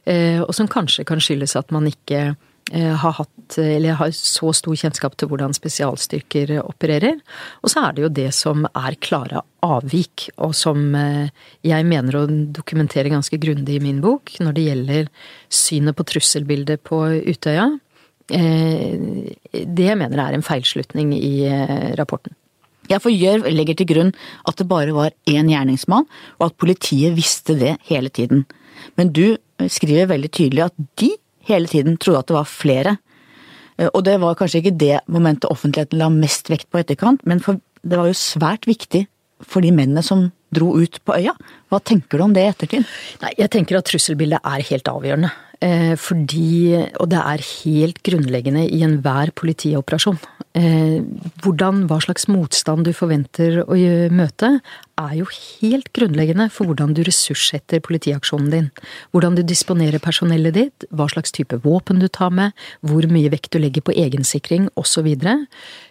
[0.09, 2.31] og som kanskje kan skyldes at man ikke
[2.69, 7.17] har hatt, eller har så stor kjennskap til hvordan spesialstyrker opererer.
[7.63, 11.29] Og så er det jo det som er klare avvik, og som eh,
[11.65, 15.09] jeg mener å dokumentere ganske grundig i min bok når det gjelder
[15.51, 17.67] synet på trusselbildet på Utøya.
[18.31, 18.93] Eh,
[19.51, 21.33] det jeg mener er en feilslutning i
[21.99, 22.35] rapporten.
[22.89, 24.15] Ja, for Gjørv legger til grunn
[24.49, 26.07] at det bare var én gjerningsmann,
[26.39, 28.47] og at politiet visste det hele tiden.
[28.97, 29.37] Men du
[29.69, 31.11] skriver veldig tydelig at de
[31.49, 32.97] hele tiden trodde at det var flere.
[33.79, 37.41] Eh, og det var kanskje ikke det momentet offentligheten la mest vekt på etterkant, men
[37.43, 39.05] for, det var jo svært viktig
[39.45, 41.35] for de mennene som dro ut på øya.
[41.69, 42.87] Hva tenker du om det i ettertid?
[43.21, 45.31] Nei, jeg tenker at trusselbildet er helt avgjørende.
[45.59, 50.19] Eh, fordi, og det er helt grunnleggende i enhver politioperasjon.
[50.55, 51.01] Eh,
[51.43, 53.75] hvordan, hva slags motstand du forventer å
[54.15, 54.53] møte,
[54.99, 58.69] er jo helt grunnleggende for hvordan du ressurssetter politiaksjonen din.
[59.11, 63.51] Hvordan du disponerer personellet ditt, hva slags type våpen du tar med, hvor mye vekt
[63.51, 64.99] du legger på egensikring osv.
[64.99, 65.35] Så, videre.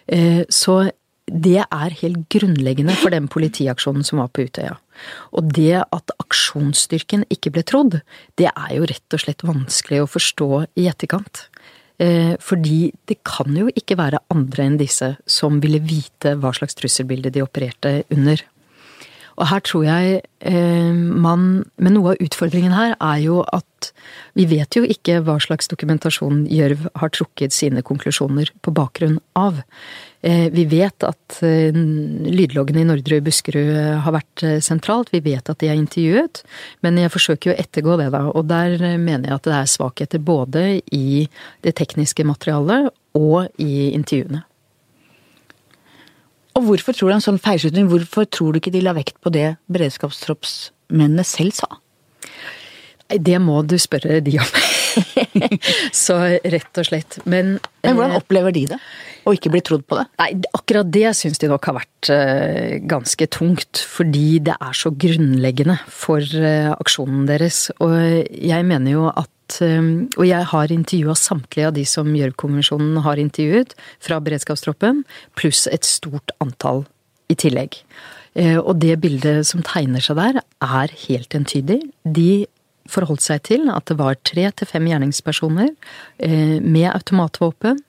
[0.05, 0.91] Eh, så
[1.31, 4.75] det er helt grunnleggende for den politiaksjonen som var på Utøya.
[5.37, 7.99] Og det at aksjonsstyrken ikke ble trodd,
[8.39, 10.49] det er jo rett og slett vanskelig å forstå
[10.81, 11.45] i etterkant.
[11.99, 16.77] Eh, fordi det kan jo ikke være andre enn disse som ville vite hva slags
[16.79, 18.43] trusselbilde de opererte under.
[19.39, 23.65] Og her tror jeg eh, man Men noe av utfordringen her er jo at
[24.35, 29.61] vi vet jo ikke hva slags dokumentasjon Gjørv har trukket sine konklusjoner på bakgrunn av.
[30.19, 33.71] Eh, vi vet at eh, lydloggene i Nordre Buskerud
[34.03, 36.43] har vært sentralt, vi vet at de er intervjuet,
[36.83, 38.25] men jeg forsøker jo å ettergå det, da.
[38.33, 41.23] Og der mener jeg at det er svakheter både i
[41.63, 44.43] det tekniske materialet og i intervjuene.
[46.59, 47.87] Og hvorfor tror du en sånn feilslutning?
[47.87, 51.69] Hvorfor tror du ikke de la vekt på det beredskapstroppsmennene selv sa?
[53.15, 54.57] Det må du spørre de om.
[56.05, 57.19] så rett og slett.
[57.25, 58.79] Men, Men hvordan eh, opplever de det?
[59.27, 60.05] Å ikke bli trodd på det?
[60.21, 63.81] Nei, akkurat det syns de nok har vært uh, ganske tungt.
[63.97, 67.67] Fordi det er så grunnleggende for uh, aksjonen deres.
[67.83, 67.97] Og
[68.29, 73.71] jeg mener jo at Og jeg har intervjua samtlige av de som Gjørv-kommisjonen har intervjuet
[73.97, 74.99] fra beredskapstroppen,
[75.33, 76.83] pluss et stort antall
[77.33, 77.79] i tillegg.
[78.61, 81.79] Og det bildet som tegner seg der, er helt entydig.
[82.05, 82.45] De
[82.91, 87.83] forholdt seg til at det var tre til fem gjerningspersoner eh, med automatvåpen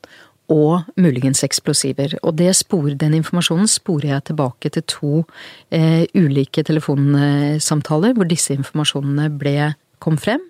[0.50, 2.16] og muligens eksplosiver.
[2.26, 5.12] Og det spor, den informasjonen sporer jeg tilbake til to
[5.70, 10.49] eh, ulike telefonsamtaler hvor disse informasjonene ble kom frem.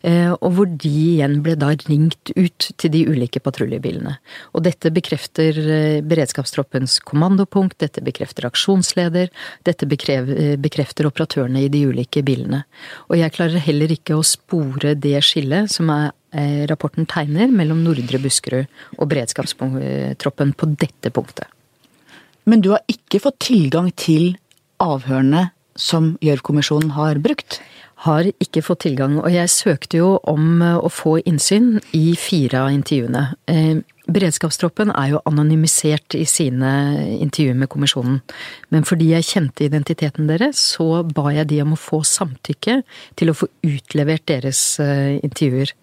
[0.00, 4.14] Eh, og hvor de igjen ble da ringt ut til de ulike patruljebilene.
[4.56, 9.28] Og dette bekrefter eh, beredskapstroppens kommandopunkt, dette bekrefter aksjonsleder,
[9.68, 12.62] dette eh, bekrefter operatørene i de ulike bilene.
[13.10, 16.16] Og jeg klarer heller ikke å spore det skillet som er
[16.70, 21.48] rapporten tegner mellom Nordre Buskerud og beredskapstroppen på dette punktet.
[22.46, 24.36] Men du har ikke fått tilgang til
[24.78, 27.58] avhørene som Gjørv-kommisjonen har brukt?
[28.06, 32.64] Har ikke fått tilgang, og jeg søkte jo om eh, å få innsyn i fire
[32.64, 33.24] av intervjuene.
[33.50, 36.70] Eh, beredskapstroppen er jo anonymisert i sine
[37.20, 38.18] intervjuer med kommisjonen,
[38.72, 42.80] men fordi jeg kjente identiteten deres, så ba jeg de om å få samtykke
[43.20, 45.74] til å få utlevert deres eh, intervjuer.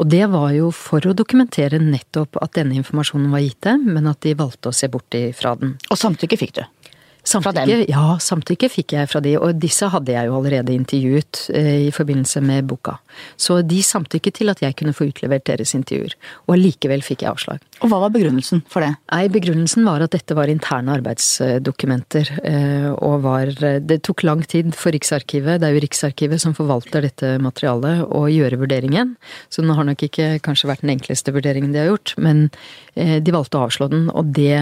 [0.00, 4.08] Og det var jo for å dokumentere nettopp at denne informasjonen var gitt dem, men
[4.10, 5.76] at de valgte å se bort ifra den.
[5.90, 6.64] Og samtykke fikk du?
[7.26, 11.88] Samtykke, ja, samtykke fikk jeg fra de, og disse hadde jeg jo allerede intervjuet eh,
[11.88, 12.96] i forbindelse med boka.
[13.40, 16.14] Så de samtykket til at jeg kunne få utlevert deres intervjuer.
[16.46, 17.64] Og allikevel fikk jeg avslag.
[17.82, 18.94] Og hva var begrunnelsen for det?
[19.10, 22.30] Nei, Begrunnelsen var at dette var interne arbeidsdokumenter.
[22.46, 27.04] Eh, og var Det tok lang tid for Riksarkivet, det er jo Riksarkivet som forvalter
[27.04, 29.16] dette materialet, å gjøre vurderingen.
[29.50, 32.46] Så den har nok ikke kanskje vært den enkleste vurderingen de har gjort, men
[32.94, 34.08] eh, de valgte å avslå den.
[34.14, 34.54] Og det,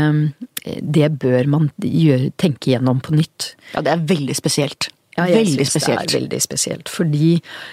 [0.65, 3.53] det bør man gjøre, tenke igjennom på nytt.
[3.75, 4.89] Ja, det er veldig spesielt.
[5.15, 6.07] Ja, jeg veldig spesielt.
[6.09, 6.91] Det er veldig spesielt.
[6.91, 7.29] Fordi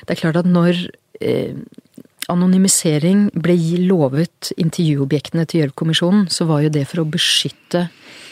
[0.05, 0.77] det er klart at når
[1.23, 1.55] eh,
[2.31, 3.55] anonymisering ble
[3.87, 7.87] lovet intervjuobjektene til Gjørv-kommisjonen, så var jo det for å beskytte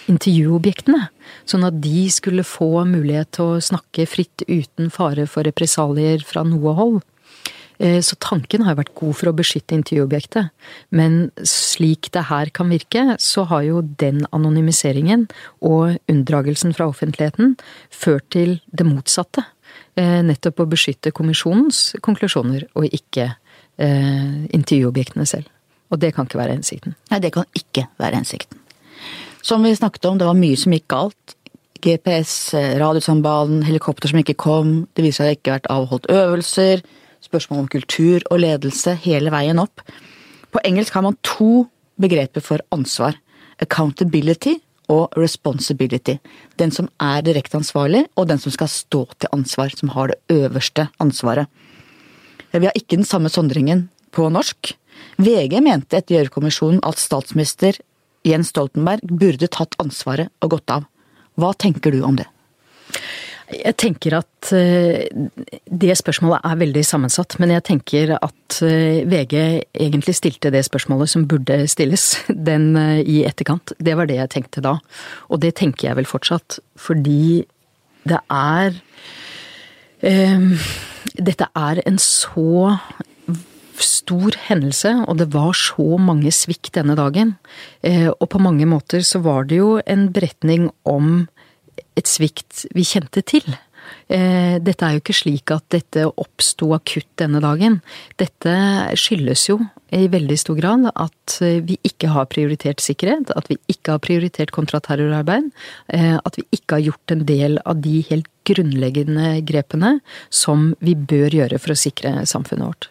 [0.10, 1.08] intervjuobjektene.
[1.50, 6.46] Sånn at de skulle få mulighet til å snakke fritt uten fare for represalier fra
[6.48, 7.02] noe hold.
[7.80, 10.52] Eh, så tanken har jo vært god for å beskytte intervjuobjektet.
[10.96, 15.30] Men slik det her kan virke, så har jo den anonymiseringen
[15.64, 17.56] og unndragelsen fra offentligheten
[17.90, 19.46] ført til det motsatte.
[19.96, 23.32] Eh, nettopp å beskytte kommisjonens konklusjoner, og ikke
[23.80, 25.48] eh, intervjuobjektene selv.
[25.90, 27.00] Og det kan ikke være hensikten.
[27.10, 28.60] Nei, det kan ikke være hensikten.
[29.42, 31.36] Som vi snakket om, det var mye som gikk galt.
[31.80, 36.10] GPS, radiosambanden, helikopter som ikke kom, det viser seg at det ikke har vært avholdt
[36.12, 36.82] øvelser
[37.30, 39.84] spørsmål om kultur og ledelse hele veien opp.
[40.50, 41.68] På engelsk har man to
[42.02, 43.18] begreper for ansvar.
[43.62, 44.58] Accountability
[44.90, 46.18] og responsibility.
[46.58, 50.20] Den som er direkte ansvarlig, og den som skal stå til ansvar, som har det
[50.34, 51.46] øverste ansvaret.
[52.52, 54.74] Vi har ikke den samme sondringen på norsk.
[55.22, 57.78] VG mente etter Gjørv-kommisjonen at statsminister
[58.26, 60.88] Jens Stoltenberg burde tatt ansvaret og gått av.
[61.40, 62.26] Hva tenker du om det?
[63.50, 65.10] Jeg tenker at eh,
[65.66, 69.36] det spørsmålet er veldig sammensatt, men jeg tenker at eh, VG
[69.74, 72.12] egentlig stilte det spørsmålet som burde stilles,
[72.50, 73.74] den eh, i etterkant.
[73.82, 74.76] Det var det jeg tenkte da.
[75.34, 77.48] Og det tenker jeg vel fortsatt, fordi
[78.10, 78.78] det er
[80.06, 80.70] eh,
[81.18, 82.78] Dette er en så
[83.80, 87.38] stor hendelse, og det var så mange svikt denne dagen.
[87.88, 91.30] Og på mange måter så var det jo en beretning om
[91.98, 93.46] et svikt vi kjente til.
[94.10, 97.80] Eh, dette er jo ikke slik at dette oppsto akutt denne dagen.
[98.22, 98.54] Dette
[99.00, 99.60] skyldes jo
[99.96, 104.54] i veldig stor grad at vi ikke har prioritert sikkerhet, at vi ikke har prioritert
[104.56, 105.50] kontraterrorarbeid,
[105.94, 110.00] eh, at vi ikke har gjort en del av de helt grunnleggende grepene
[110.34, 112.90] som vi bør gjøre for å sikre samfunnet vårt.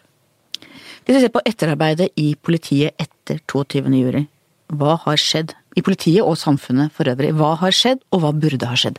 [1.03, 3.89] Hvis vi ser på etterarbeidet i politiet etter 22.
[3.97, 4.27] juli,
[4.69, 5.55] hva har skjedd?
[5.77, 7.33] I politiet og samfunnet for øvrig.
[7.37, 8.97] Hva har skjedd, og hva burde ha skjedd?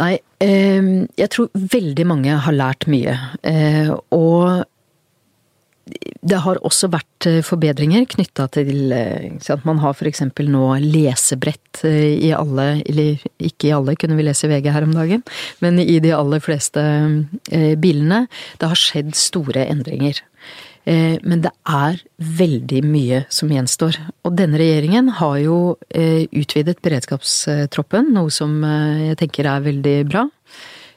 [0.00, 3.14] Nei, ehm, jeg tror veldig mange har lært mye.
[3.46, 4.64] Eh, og
[6.24, 10.24] det har også vært eh, forbedringer knytta til eh, at man har f.eks.
[10.48, 14.96] nå lesebrett i alle, eller ikke i alle, kunne vi lese i VG her om
[14.96, 15.22] dagen,
[15.62, 16.82] men i de aller fleste
[17.78, 18.24] bilene.
[18.58, 20.24] Det har skjedd store endringer.
[20.84, 22.00] Eh, men det er
[22.40, 23.98] veldig mye som gjenstår.
[24.28, 29.98] Og denne regjeringen har jo eh, utvidet beredskapstroppen, noe som eh, jeg tenker er veldig
[30.12, 30.28] bra.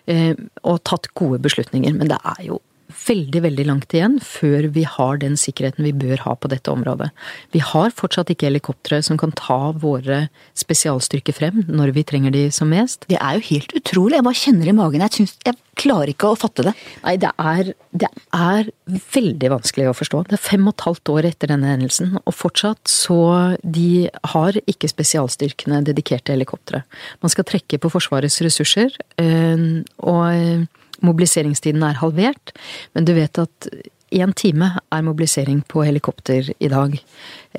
[0.08, 1.92] Og tatt gode beslutninger.
[1.92, 2.62] Men det er jo
[3.08, 7.10] veldig, veldig langt igjen før vi har den sikkerheten vi bør ha på dette området.
[7.56, 10.26] Vi har fortsatt ikke helikoptre som kan ta våre
[10.58, 13.08] spesialstyrker frem når vi trenger de som mest.
[13.12, 14.18] Det er jo helt utrolig.
[14.18, 15.04] Jeg bare kjenner i magen.
[15.06, 16.74] Jeg, synes, jeg klarer ikke å fatte det.
[17.04, 18.72] Nei, det er, det er
[19.16, 20.24] veldig vanskelig å forstå.
[20.30, 23.20] Det er fem og et halvt år etter denne hendelsen, og fortsatt så
[23.64, 26.84] De har ikke spesialstyrkene dedikerte helikoptre.
[27.24, 30.68] Man skal trekke på Forsvarets ressurser, øh, og
[31.06, 32.54] Mobiliseringstiden er halvert,
[32.96, 33.70] men du vet at
[34.16, 36.96] én time er mobilisering på helikopter i dag.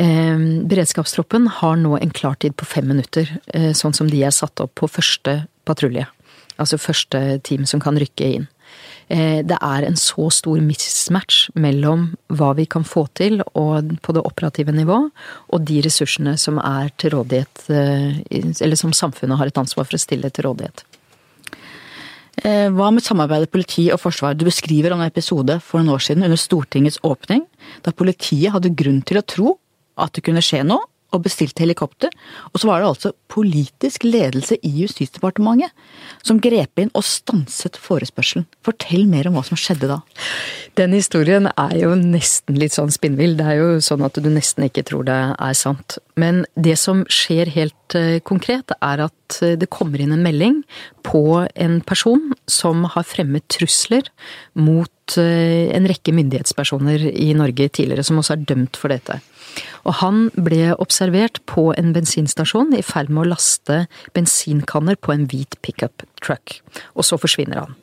[0.01, 4.61] Ehm, beredskapstroppen har nå en klartid på fem minutter, eh, sånn som de er satt
[4.61, 6.07] opp på første patrulje.
[6.59, 8.49] Altså første team som kan rykke inn.
[9.09, 14.25] Eh, det er en så stor mismatch mellom hva vi kan få til på det
[14.25, 14.99] operative nivå,
[15.49, 18.21] og de ressursene som er til rådighet, eh,
[18.61, 20.85] eller som samfunnet har et ansvar for å stille til rådighet.
[22.47, 24.37] Eh, hva med samarbeidet politi og forsvar?
[24.39, 27.45] Du beskriver om en episode for noen år siden under Stortingets åpning,
[27.83, 29.57] da politiet hadde grunn til å tro
[29.99, 32.13] at det kunne skje noe, og bestilte helikopter.
[32.53, 35.73] Og så var det altså politisk ledelse i Justisdepartementet
[36.27, 38.47] som grep inn og stanset forespørselen.
[38.67, 40.01] Fortell mer om hva som skjedde da.
[40.79, 43.39] Den historien er jo nesten litt sånn spinnvill.
[43.39, 45.99] Det er jo sånn at du nesten ikke tror det er sant.
[46.19, 50.61] Men det som skjer helt eh, konkret, er at eh, det kommer inn en melding
[51.07, 51.23] på
[51.55, 54.11] en person som har fremmet trusler
[54.59, 59.21] mot eh, en rekke myndighetspersoner i Norge tidligere, som også er dømt for dette.
[59.87, 63.85] Og han ble observert på en bensinstasjon i ferd med å laste
[64.17, 66.61] bensinkanner på en hvit pickup truck.
[66.95, 67.77] Og så forsvinner han.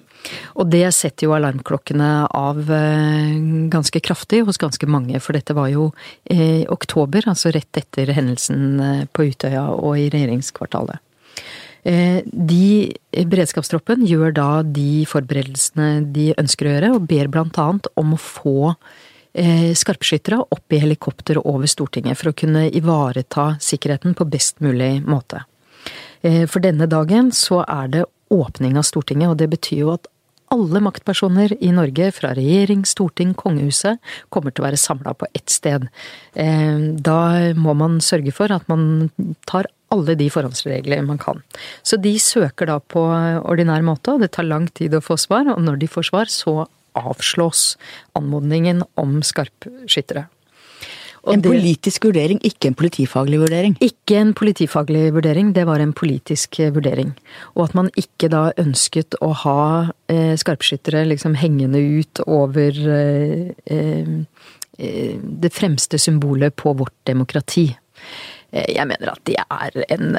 [0.60, 3.36] Og det setter jo alarmklokkene av eh,
[3.74, 5.90] ganske kraftig hos ganske mange, for dette var jo
[6.26, 11.02] i eh, oktober, altså rett etter hendelsen eh, på Utøya og i regjeringskvartalet.
[11.86, 12.96] De,
[13.30, 18.18] Beredskapstroppen gjør da de forberedelsene de ønsker å gjøre, og ber blant annet om å
[18.18, 18.72] få
[19.76, 25.42] skarpskyttere opp i helikopter over Stortinget for å kunne ivareta sikkerheten på best mulig måte.
[26.24, 30.08] For denne dagen så er det åpning av Stortinget, og det betyr jo at
[30.54, 34.02] alle maktpersoner i Norge, fra regjering, storting, kongehuset,
[34.34, 35.88] kommer til å være samla på ett sted.
[36.34, 37.20] Eh, da
[37.58, 39.10] må man sørge for at man
[39.50, 41.42] tar alle de forhåndsregler man kan.
[41.86, 45.50] Så de søker da på ordinær måte, og det tar lang tid å få svar.
[45.54, 46.66] Og når de får svar, så
[46.96, 47.76] avslås
[48.18, 50.28] anmodningen om skarpskyttere.
[51.34, 53.76] En politisk vurdering, ikke en politifaglig vurdering?
[53.84, 57.16] Ikke en politifaglig vurdering, det var en politisk eh, vurdering.
[57.56, 59.64] Og at man ikke da ønsket å ha
[60.12, 64.14] eh, skarpskyttere liksom hengende ut over eh, eh,
[64.78, 65.16] eh
[65.46, 67.70] det fremste symbolet på vårt demokrati.
[68.52, 70.16] Eh, jeg mener at de er en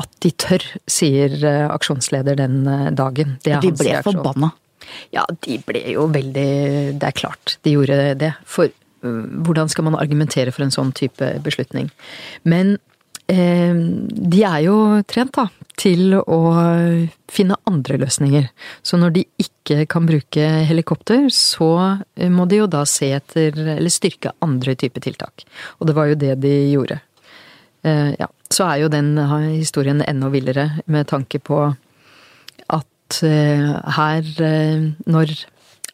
[0.00, 1.36] At de tør, sier
[1.70, 2.64] aksjonsleder den
[2.96, 3.38] dagen.
[3.44, 4.50] de ble forbanna?
[5.14, 6.50] Ja, de ble jo veldig
[7.00, 8.34] Det er klart de gjorde det.
[8.48, 8.70] For
[9.00, 11.88] hvordan skal man argumentere for en sånn type beslutning?
[12.44, 12.76] Men
[13.32, 14.76] eh, de er jo
[15.08, 15.46] trent da,
[15.80, 16.40] til å
[17.30, 18.50] finne andre løsninger.
[18.82, 23.92] Så når de ikke kan bruke helikopter, så må de jo da se etter, eller
[23.92, 25.46] styrke andre typer tiltak.
[25.78, 27.00] Og det var jo det de gjorde.
[27.82, 28.28] Eh, ja.
[28.50, 29.14] Så er jo den
[29.54, 31.70] historien enda villere med tanke på
[33.10, 35.34] at eh, her, eh, når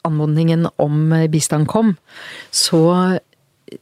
[0.05, 1.97] anmodningen om bistand kom,
[2.53, 3.19] så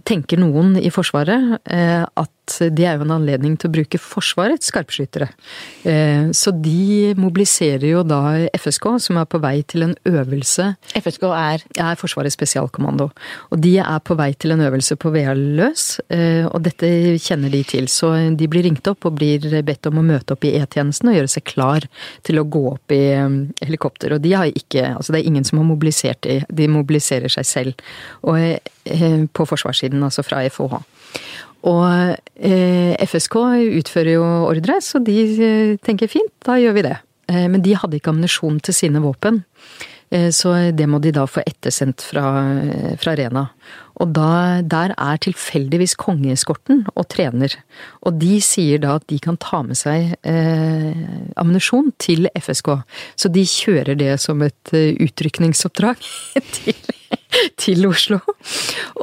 [0.08, 4.68] tenker noen i Forsvaret eh, at det er jo en anledning til å bruke Forsvarets
[4.68, 5.30] skarpskyttere.
[5.88, 8.20] Eh, så de mobiliserer jo da
[8.52, 11.64] FSK, som er på vei til en øvelse FSK er?
[11.80, 13.08] Er Forsvarets spesialkommando.
[13.48, 16.90] Og de er på vei til en øvelse på Vealøs, eh, og dette
[17.24, 17.88] kjenner de til.
[17.88, 21.18] Så de blir ringt opp og blir bedt om å møte opp i E-tjenesten og
[21.18, 21.88] gjøre seg klar
[22.28, 23.02] til å gå opp i
[23.64, 24.16] helikopter.
[24.16, 27.46] Og de har ikke Altså det er ingen som har mobilisert de, de mobiliserer seg
[27.48, 27.84] selv.
[28.26, 28.36] Og
[28.84, 30.80] på forsvarssiden, altså fra FOH.
[31.64, 31.86] Og
[32.36, 33.38] eh, FSK
[33.80, 36.98] utfører jo ordre, så de eh, tenker fint, da gjør vi det.
[37.32, 39.44] Eh, men de hadde ikke ammunisjon til sine våpen.
[40.30, 42.22] Så det må de da få ettersendt fra,
[43.00, 43.40] fra Rena.
[43.98, 47.56] Og da, der er tilfeldigvis kongeeskorten og trener.
[48.06, 51.02] Og de sier da at de kan ta med seg eh,
[51.40, 52.70] ammunisjon til FSK.
[53.18, 56.06] Så de kjører det som et utrykningsoppdrag
[56.60, 56.93] til
[57.62, 58.18] til Oslo.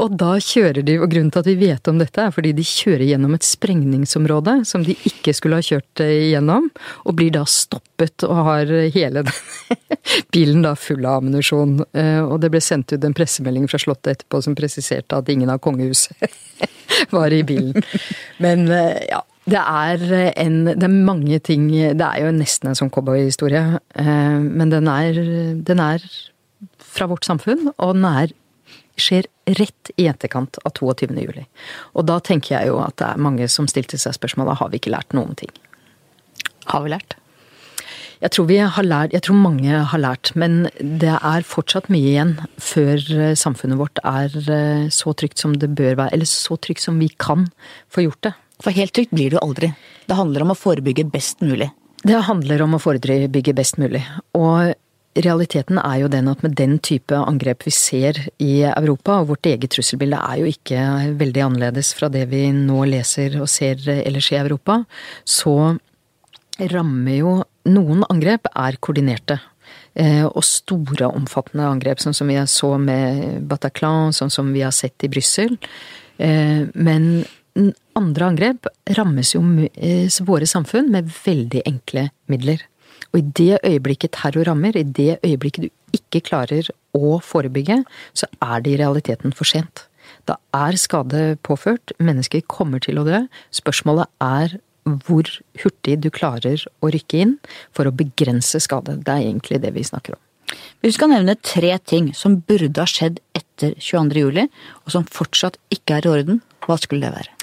[0.02, 2.66] Og da kjører de, og grunnen til at vi vet om dette, er fordi de
[2.66, 6.70] kjører gjennom et sprengningsområde som de ikke skulle ha kjørt eh, gjennom,
[7.06, 9.26] og blir da stoppet og har hele
[10.34, 11.80] bilen da full av ammunisjon.
[11.98, 15.52] Eh, og det ble sendt ut en pressemelding fra Slottet etterpå som presiserte at ingen
[15.52, 16.32] av kongehuset
[17.16, 17.78] var i bilen.
[18.44, 20.04] Men eh, ja, det er,
[20.38, 23.80] en, det er mange ting Det er jo nesten en sånn cowboyhistorie.
[23.98, 25.18] Men den er,
[25.66, 26.06] den er
[26.92, 28.36] fra vårt samfunn, og den er,
[29.00, 29.28] skjer
[29.58, 31.16] rett i etterkant av 22.
[31.24, 31.48] juli.
[31.96, 34.82] Og da tenker jeg jo at det er mange som stilte seg spørsmålet har vi
[34.82, 35.52] ikke lært noen ting.
[36.70, 37.18] Har vi lært?
[38.22, 42.12] Jeg tror, vi har lært, jeg tror mange har lært, men det er fortsatt mye
[42.12, 46.60] igjen før eh, samfunnet vårt er eh, så trygt som det bør være, eller så
[46.62, 47.48] trygt som vi kan
[47.90, 48.36] få gjort det.
[48.62, 49.72] For helt trygt blir det jo aldri.
[50.06, 51.72] Det handler om å forebygge best mulig.
[52.06, 54.04] Det handler om å forebygge best mulig.
[54.38, 54.76] Og
[55.12, 59.50] Realiteten er jo den at med den type angrep vi ser i Europa, og vårt
[59.50, 60.84] eget trusselbilde er jo ikke
[61.20, 64.82] veldig annerledes fra det vi nå leser og ser ellers i Europa,
[65.28, 65.56] så
[66.72, 69.36] rammer jo Noen angrep er koordinerte.
[69.94, 74.74] Eh, og store, omfattende angrep, sånn som vi så med Bataclan, sånn som vi har
[74.74, 75.60] sett i Brussel.
[76.18, 77.26] Eh, men
[78.00, 79.44] andre angrep rammes jo
[79.76, 82.64] eh, våre samfunn med veldig enkle midler.
[83.12, 87.82] Og i det øyeblikket terror rammer, i det øyeblikket du ikke klarer å forebygge,
[88.16, 89.86] så er det i realiteten for sent.
[90.30, 93.24] Da er skade påført, mennesker kommer til å dø.
[93.56, 94.60] Spørsmålet er
[95.06, 95.28] hvor
[95.62, 97.38] hurtig du klarer å rykke inn
[97.76, 98.98] for å begrense skade.
[99.04, 100.22] Det er egentlig det vi snakker om.
[100.84, 104.24] Vi skal nevne tre ting som burde ha skjedd etter 22.
[104.26, 104.48] juli,
[104.84, 107.41] og som fortsatt ikke er i orden, hva skulle det være?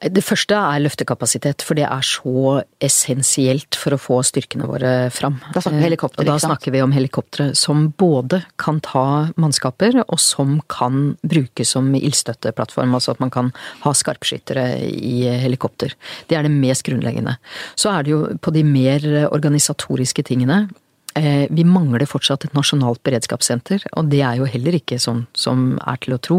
[0.00, 5.36] Det første er løftekapasitet, for det er så essensielt for å få styrkene våre fram.
[5.52, 10.62] Da snakker vi Da snakker vi om helikoptre som både kan ta mannskaper, og som
[10.72, 12.96] kan brukes som ildstøtteplattform.
[12.96, 13.52] Altså at man kan
[13.84, 15.92] ha skarpskyttere i helikopter.
[16.28, 17.36] Det er det mest grunnleggende.
[17.76, 20.70] Så er det jo på de mer organisatoriske tingene.
[21.18, 25.74] Eh, vi mangler fortsatt et nasjonalt beredskapssenter, og det er jo heller ikke sånn som
[25.82, 26.38] er til å tro.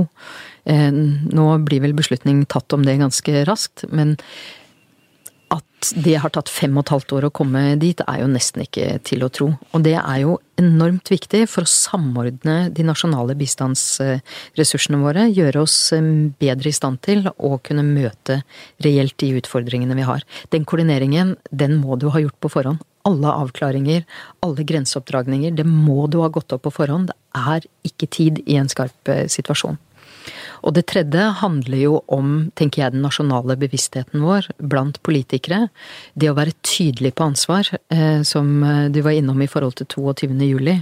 [0.63, 4.15] Eh, nå blir vel beslutning tatt om det ganske raskt, men
[5.51, 8.63] at det har tatt fem og et halvt år å komme dit, er jo nesten
[8.63, 9.49] ikke til å tro.
[9.75, 15.25] Og det er jo enormt viktig for å samordne de nasjonale bistandsressursene våre.
[15.35, 16.07] Gjøre oss eh,
[16.39, 18.39] bedre i stand til å kunne møte
[18.85, 20.23] reelt de utfordringene vi har.
[20.55, 22.79] Den koordineringen, den må du ha gjort på forhånd.
[23.07, 24.03] Alle avklaringer,
[24.45, 27.09] alle grenseoppdragninger, det må du ha gått opp på forhånd.
[27.09, 29.79] Det er ikke tid i en skarp eh, situasjon.
[30.61, 35.63] Og det tredje handler jo om, tenker jeg, den nasjonale bevisstheten vår blant politikere.
[36.13, 39.89] Det å være tydelig på ansvar, eh, som eh, du var innom i forhold til
[39.95, 40.37] 22.
[40.51, 40.77] juli.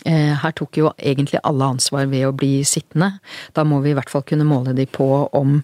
[0.00, 3.18] Her tok jo egentlig alle ansvar ved å bli sittende.
[3.52, 5.04] Da må vi i hvert fall kunne måle de på
[5.36, 5.58] om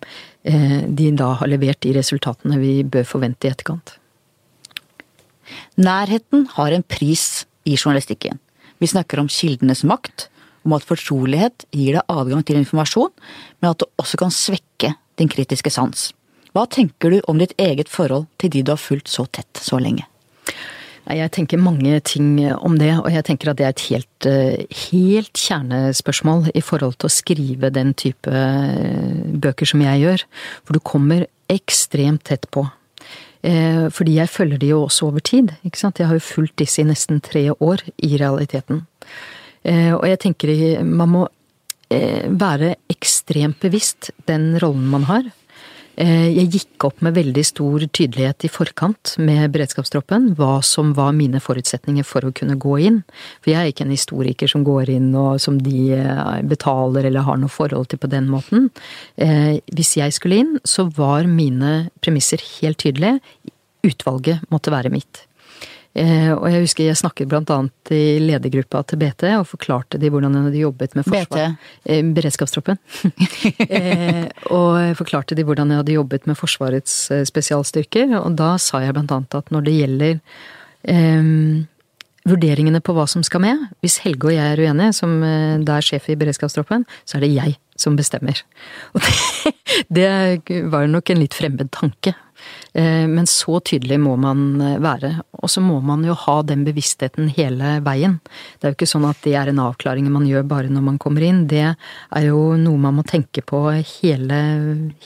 [0.45, 3.95] de da har levert de resultatene vi bør forvente i etterkant.
[5.77, 8.41] Nærheten har en pris i journalistikken.
[8.79, 10.29] Vi snakker om kildenes makt,
[10.67, 13.13] om at fortrolighet gir deg adgang til informasjon,
[13.61, 16.11] men at det også kan svekke din kritiske sans.
[16.57, 19.79] Hva tenker du om ditt eget forhold til de du har fulgt så tett så
[19.83, 20.07] lenge?
[21.07, 24.65] Jeg tenker mange ting om det, og jeg tenker at det er et helt, eh,
[24.91, 30.25] helt kjernespørsmål i forhold til å skrive den type eh, bøker som jeg gjør.
[30.67, 32.65] For du kommer ekstremt tett på.
[33.47, 35.53] Eh, fordi jeg følger de jo også over tid.
[35.65, 36.01] ikke sant?
[36.01, 38.87] Jeg har jo fulgt disse i nesten tre år, i realiteten.
[39.65, 41.23] Eh, og jeg tenker man må
[41.91, 45.31] eh, være ekstremt bevisst den rollen man har.
[45.97, 51.15] Eh, jeg gikk opp med veldig stor tydelighet i forkant med beredskapstroppen hva som var
[51.17, 52.99] mine forutsetninger for å kunne gå inn.
[53.41, 55.97] For jeg er ikke en historiker som går inn og som de
[56.49, 58.69] betaler eller har noe forhold til på den måten.
[59.17, 63.23] Hvis jeg skulle inn, så var mine premisser helt tydelige.
[63.87, 65.25] Utvalget måtte være mitt.
[65.97, 70.11] Eh, og jeg husker jeg snakket blant annet i ledergruppa til BT og forklarte de
[70.13, 71.55] hvordan de jobbet med forsvar.
[71.57, 71.71] BT?
[71.93, 72.81] Eh, beredskapstroppen.
[73.67, 76.95] Eh, og jeg forklarte de hvordan jeg hadde jobbet med Forsvarets
[77.29, 80.15] spesialstyrker, og da sa jeg blant annet at når det gjelder
[80.91, 81.67] um,
[82.29, 83.65] vurderingene på hva som skal med.
[83.85, 85.19] Hvis Helge og jeg er uenige, som
[85.67, 88.43] da er sjef i beredskapstroppen, så er det jeg som bestemmer.
[88.95, 89.17] Og det,
[89.99, 92.17] det var nok en litt fremmed tanke
[92.73, 95.13] Eh, men så tydelig må man eh, være.
[95.41, 98.19] Og så må man jo ha den bevisstheten hele veien.
[98.59, 100.99] Det er jo ikke sånn at det er en avklaring man gjør bare når man
[101.03, 101.47] kommer inn.
[101.51, 104.41] Det er jo noe man må tenke på hele,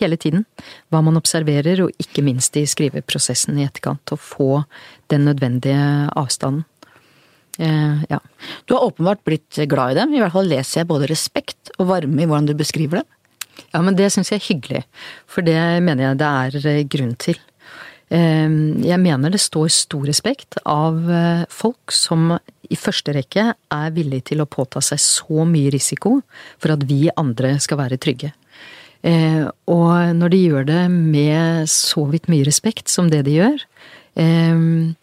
[0.00, 0.46] hele tiden.
[0.90, 4.14] Hva man observerer, og ikke minst i skriveprosessen i etterkant.
[4.14, 4.64] Å få
[5.12, 6.66] den nødvendige avstanden.
[7.60, 8.20] Eh, ja.
[8.64, 10.14] Du har åpenbart blitt glad i dem.
[10.14, 13.08] I hvert fall leser jeg både respekt og varme i hvordan du beskriver dem.
[13.74, 14.82] Ja, men det syns jeg er hyggelig.
[15.28, 17.38] For det mener jeg det er grunn til.
[18.10, 22.32] Ehm, jeg mener det står stor respekt av eh, folk som
[22.70, 26.16] i første rekke er villige til å påta seg så mye risiko
[26.58, 28.32] for at vi andre skal være trygge.
[29.06, 33.62] Ehm, og når de gjør det med så vidt mye respekt som det de gjør,
[34.18, 34.96] ehm,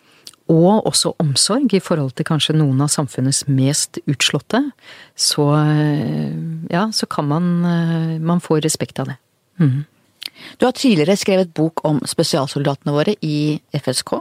[0.51, 4.61] og også omsorg i forhold til kanskje noen av samfunnets mest utslåtte,
[5.15, 6.33] så eh,
[6.71, 9.17] ja, så kan man eh, Man får respekt av det.
[9.59, 9.85] Mm.
[10.57, 14.19] Du har tidligere skrevet bok om spesialsoldatene våre i FSK.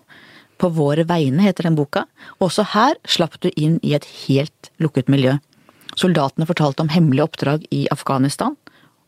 [0.56, 2.06] På våre vegne heter den boka.
[2.40, 5.36] Også her slapp du inn i et helt lukket miljø.
[5.96, 8.56] Soldatene fortalte om hemmelige oppdrag i Afghanistan.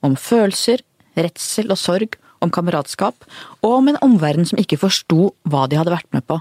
[0.05, 0.85] Om følelser,
[1.17, 3.25] redsel og sorg, om kameratskap,
[3.67, 6.39] og om en omverden som ikke forsto hva de hadde vært med på.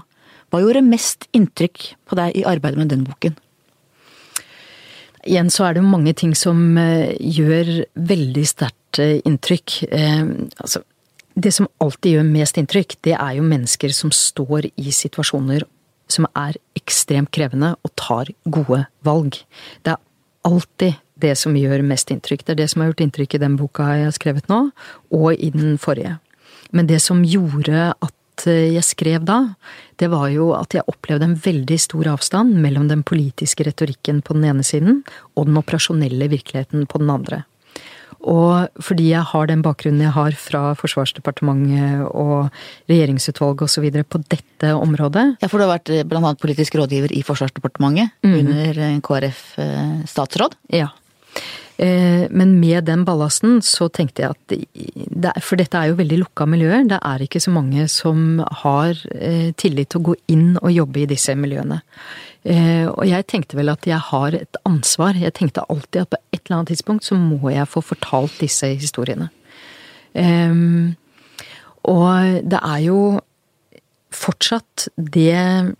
[0.48, 3.36] Hva gjorde mest inntrykk på deg i arbeidet med den boken?
[5.28, 9.74] Igjen så er det mange ting som eh, gjør veldig sterkt eh, inntrykk.
[9.92, 10.22] Eh,
[10.62, 10.84] altså,
[11.38, 15.66] det som alltid gjør mest inntrykk, det er jo mennesker som står i situasjoner
[16.08, 19.36] som er ekstremt krevende og tar gode valg.
[19.84, 20.00] Det er
[20.48, 22.46] alltid det som gjør mest inntrykk.
[22.46, 24.60] Det er det som har gjort inntrykk i den boka jeg har skrevet nå,
[25.12, 26.16] og i den forrige.
[26.72, 28.14] Men det som gjorde at
[28.46, 29.40] Eh, jeg skrev da,
[29.98, 34.36] det var jo at jeg opplevde en veldig stor avstand mellom den politiske retorikken på
[34.36, 35.02] den ene siden
[35.34, 37.42] og den operasjonelle virkeligheten på den andre.
[38.18, 42.48] Og fordi jeg har den bakgrunnen jeg har fra Forsvarsdepartementet og
[42.90, 43.86] regjeringsutvalget osv.
[44.10, 46.06] på dette området Ja, for du har vært bl.a.
[46.10, 48.34] blant annet politisk rådgiver i Forsvarsdepartementet mm.
[48.40, 50.58] under KrF-statsråd?
[50.74, 50.90] Ja.
[51.78, 56.82] Men med den ballasten så tenkte jeg at For dette er jo veldig lukka miljøer.
[56.90, 58.98] Det er ikke så mange som har
[59.60, 61.78] tillit til å gå inn og jobbe i disse miljøene.
[62.90, 65.18] Og jeg tenkte vel at jeg har et ansvar.
[65.22, 68.72] Jeg tenkte alltid at på et eller annet tidspunkt så må jeg få fortalt disse
[68.74, 69.30] historiene.
[71.88, 73.00] Og det er jo
[74.14, 75.76] fortsatt det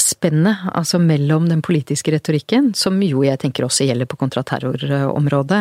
[0.00, 5.60] spennet, altså mellom den politiske retorikken, som jo jeg tenker også gjelder på kontraterrorområdet,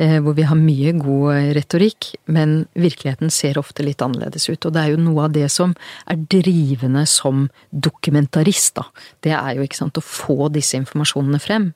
[0.00, 4.66] eh, hvor vi har mye god retorikk, men virkeligheten ser ofte litt annerledes ut.
[4.66, 5.74] Og det er jo noe av det som
[6.06, 8.86] er drivende som dokumentarist, da.
[9.24, 11.70] Det er jo, ikke sant, å få disse informasjonene frem.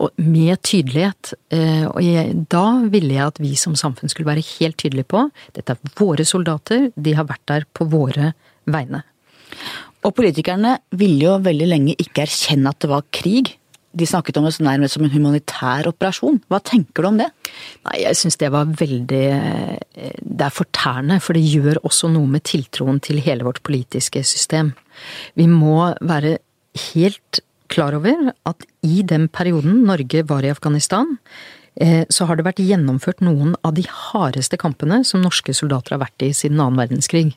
[0.00, 1.34] Og med tydelighet.
[1.52, 5.26] Eh, og jeg, da ville jeg at vi som samfunn skulle være helt tydelige på
[5.56, 8.32] dette er våre soldater, de har vært der på våre
[8.70, 9.02] vegne.
[10.06, 13.52] Og politikerne ville jo veldig lenge ikke erkjenne at det var krig.
[13.90, 16.38] De snakket om det så nærmest som en humanitær operasjon.
[16.48, 17.26] Hva tenker du om det?
[17.88, 19.26] Nei, Jeg syns det var veldig
[20.22, 24.72] Det er fortærende, for det gjør også noe med tiltroen til hele vårt politiske system.
[25.34, 26.38] Vi må være
[26.94, 27.40] helt
[27.70, 31.18] klar over at i den perioden Norge var i Afghanistan,
[31.80, 36.04] eh, så har det vært gjennomført noen av de hardeste kampene som norske soldater har
[36.06, 37.34] vært i siden annen verdenskrig.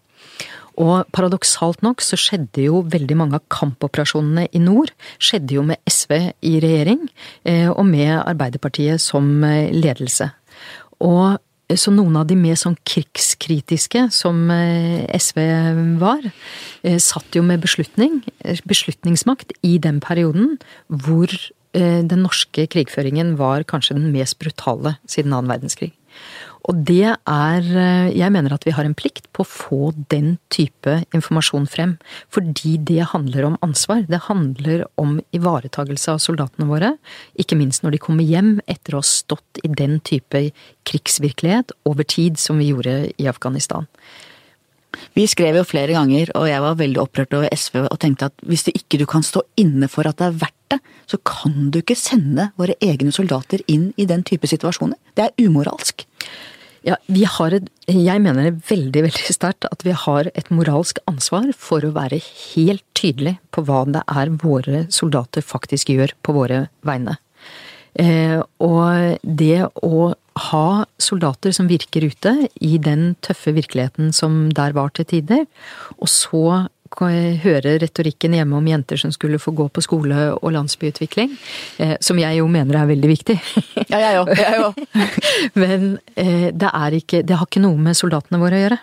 [0.81, 5.81] Og paradoksalt nok så skjedde jo veldig mange av kampoperasjonene i nord skjedde jo med
[5.89, 6.15] SV
[6.49, 7.05] i regjering,
[7.45, 10.31] eh, og med Arbeiderpartiet som eh, ledelse.
[11.05, 11.37] Og
[11.69, 15.41] eh, så noen av de mer sånn krigskritiske, som SV
[16.01, 16.25] var,
[17.01, 18.19] satt jo med beslutning,
[18.67, 20.57] beslutningsmakt i den perioden
[20.89, 21.31] hvor
[21.73, 25.95] den norske krigføringen var kanskje den mest brutale siden annen verdenskrig.
[26.63, 30.37] Og det er eh, Jeg mener at vi har en plikt på å få den
[30.53, 31.97] type informasjon frem.
[32.33, 34.05] Fordi det handler om ansvar.
[34.07, 36.93] Det handler om ivaretagelse av soldatene våre.
[37.39, 40.45] Ikke minst når de kommer hjem etter å ha stått i den type
[40.87, 43.89] krigsvirkelighet over tid som vi gjorde i Afghanistan.
[45.17, 48.47] Vi skrev jo flere ganger, og jeg var veldig opprørt over SV og tenkte at
[48.47, 50.79] hvis det ikke du kan stå inne for at det er verdt det,
[51.09, 54.97] så kan du ikke sende våre egne soldater inn i den type situasjoner.
[55.17, 56.05] Det er umoralsk.
[56.83, 60.99] Ja, vi har et Jeg mener det veldig, veldig sterkt at vi har et moralsk
[61.07, 66.35] ansvar for å være helt tydelig på hva det er våre soldater faktisk gjør på
[66.35, 67.17] våre vegne.
[67.99, 70.13] Eh, og det å
[70.49, 70.67] ha
[70.97, 72.33] soldater som virker ute
[72.65, 75.45] i den tøffe virkeligheten som der var til tider,
[75.99, 76.45] og så
[77.01, 81.31] høre retorikken hjemme om jenter som skulle få gå på skole og landsbyutvikling,
[81.79, 83.37] eh, som jeg jo mener er veldig viktig.
[83.89, 84.77] Ja, jeg òg.
[85.61, 88.79] Men eh, det er ikke Det har ikke noe med soldatene våre å gjøre.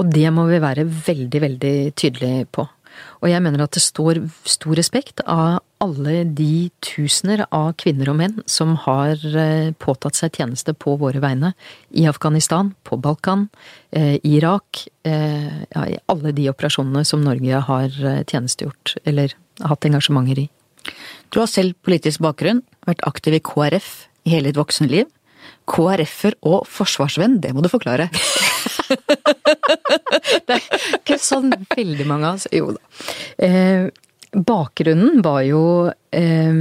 [0.00, 2.66] Og det må vi være veldig, veldig tydelige på.
[3.22, 8.18] Og jeg mener at det står stor respekt av alle de tusener av kvinner og
[8.20, 11.52] menn som har eh, påtatt seg tjeneste på våre vegne.
[11.90, 13.48] I Afghanistan, på Balkan,
[13.90, 14.84] eh, Irak.
[15.06, 17.98] Eh, ja, I alle de operasjonene som Norge har
[18.30, 20.48] tjenestegjort, eller hatt engasjementer i.
[21.30, 23.90] Du har selv politisk bakgrunn, vært aktiv i KrF
[24.26, 25.06] i hele ditt voksenliv.
[25.06, 25.18] liv.
[25.70, 28.10] KrF-er og forsvarsvenn, det må du forklare.
[30.46, 30.70] det er
[31.00, 32.48] ikke sånn veldig mange av oss.
[32.52, 32.82] Jo da.
[33.42, 33.90] Eh,
[34.32, 36.52] bakgrunnen var jo eh,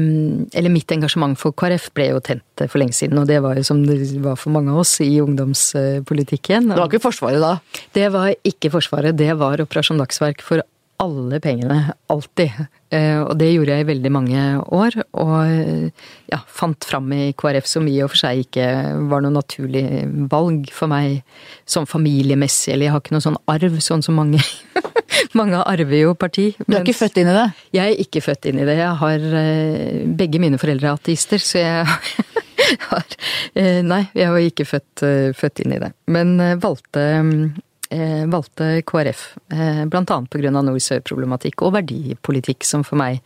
[0.59, 3.63] Eller mitt engasjement for KrF ble jo tent for lenge siden, og det var jo
[3.67, 6.71] som det var for mange av oss i ungdomspolitikken.
[6.73, 7.55] Det var ikke Forsvaret da?
[7.95, 10.65] Det var ikke Forsvaret, det var Operasjon Dagsverk for
[11.02, 11.80] alle pengene.
[12.12, 12.52] Alltid.
[12.93, 14.41] Eh, og det gjorde jeg i veldig mange
[14.78, 14.97] år.
[15.22, 15.91] Og
[16.32, 18.68] ja, fant fram i KrF som i og for seg ikke
[19.12, 19.86] var noe naturlig
[20.32, 21.22] valg for meg
[21.70, 22.76] sånn familiemessig.
[22.76, 24.43] Eller jeg har ikke noe sånn arv, sånn som mange.
[25.39, 26.52] mange arver jo parti.
[26.66, 27.47] Du er ikke født inn i det?
[27.78, 28.78] Jeg er ikke født inn i det.
[28.82, 32.30] Jeg har eh, Begge mine foreldre er ateister, så jeg
[32.91, 33.18] har
[33.58, 35.06] eh, Nei, jeg var ikke født,
[35.38, 35.93] født inn i det.
[36.12, 37.06] Men valgte
[37.91, 40.17] eh, valgte KrF, eh, bl.a.
[40.31, 40.53] pga.
[40.55, 43.21] nord-sør-problematikk og verdipolitikk, som for meg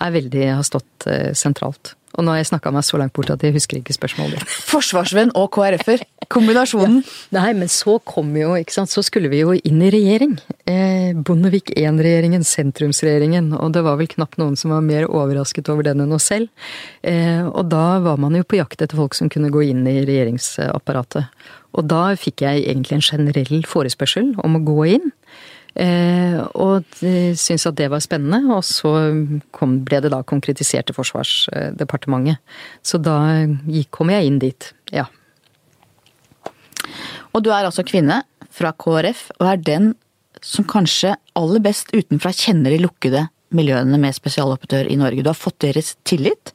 [0.00, 1.94] er veldig, har stått eh, sentralt.
[2.18, 4.54] Og nå har jeg snakka meg så langt bort at jeg husker ikke spørsmålet ditt.
[4.72, 6.02] Forsvarsvenn og KrF-er.
[6.28, 6.98] Kombinasjonen.
[7.00, 7.38] Ja.
[7.38, 10.34] Nei, men så kom jo, ikke sant, så skulle vi jo inn i regjering.
[10.68, 13.52] Eh, Bondevik I-regjeringen, sentrumsregjeringen.
[13.56, 16.50] Og det var vel knapt noen som var mer overrasket over den enn oss selv.
[17.06, 20.00] Eh, og da var man jo på jakt etter folk som kunne gå inn i
[20.02, 21.30] regjeringsapparatet.
[21.78, 25.12] Og da fikk jeg egentlig en generell forespørsel om å gå inn.
[25.78, 28.90] Eh, og syntes at det var spennende, og så
[29.54, 32.42] kom, ble det da konkretisert til Forsvarsdepartementet.
[32.82, 33.18] Så da
[33.94, 35.06] kom jeg inn dit, ja.
[37.36, 39.92] Og du er altså kvinne fra KrF, og er den
[40.42, 45.22] som kanskje aller best utenfra kjenner de lukkede miljøene med spesialoperatør i Norge.
[45.22, 46.52] Du har fått deres tillit,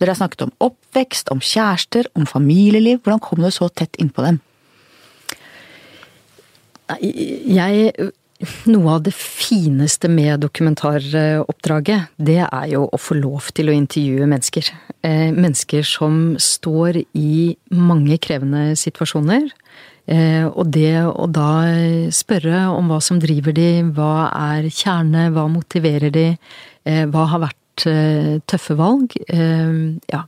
[0.00, 2.98] Dere har snakket om oppvekst, om kjærester, om familieliv.
[3.04, 4.40] Hvordan kom du så tett innpå dem?
[7.00, 7.92] Jeg
[8.70, 14.28] noe av det fineste med dokumentaroppdraget, det er jo å få lov til å intervjue
[14.30, 14.70] mennesker.
[15.04, 19.50] Eh, mennesker som står i mange krevende situasjoner.
[20.06, 21.64] Eh, og det å da
[22.12, 26.28] spørre om hva som driver de, hva er kjerne, hva motiverer de,
[26.84, 27.60] eh, hva har vært
[28.46, 30.20] tøffe valg, ja.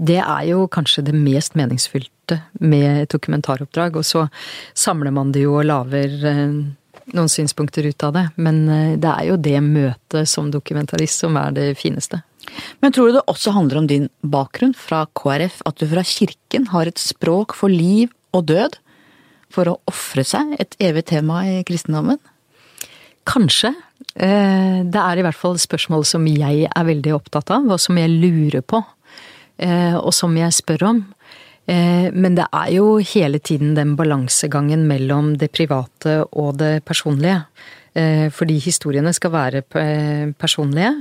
[0.00, 3.98] Det er jo kanskje det mest meningsfylte med et dokumentaroppdrag.
[4.00, 4.22] Og så
[4.72, 6.14] samler man det jo og lager
[7.16, 8.24] noen synspunkter ut av det.
[8.36, 12.22] Men eh, det er jo det møtet som dokumentarist som er det fineste.
[12.80, 16.70] Men tror du det også handler om din bakgrunn fra KrF, at du fra kirken
[16.72, 18.78] har et språk for liv og død?
[19.52, 22.20] For å ofre seg, et evig tema i kristendommen?
[23.28, 23.72] Kanskje.
[24.14, 27.96] Eh, det er i hvert fall spørsmål som jeg er veldig opptatt av, og som
[28.00, 28.82] jeg lurer på.
[29.58, 31.00] Eh, og som jeg spør om.
[31.68, 37.42] Eh, men det er jo hele tiden den balansegangen mellom det private og det personlige.
[37.92, 39.62] Eh, fordi historiene skal være
[40.38, 40.94] personlige.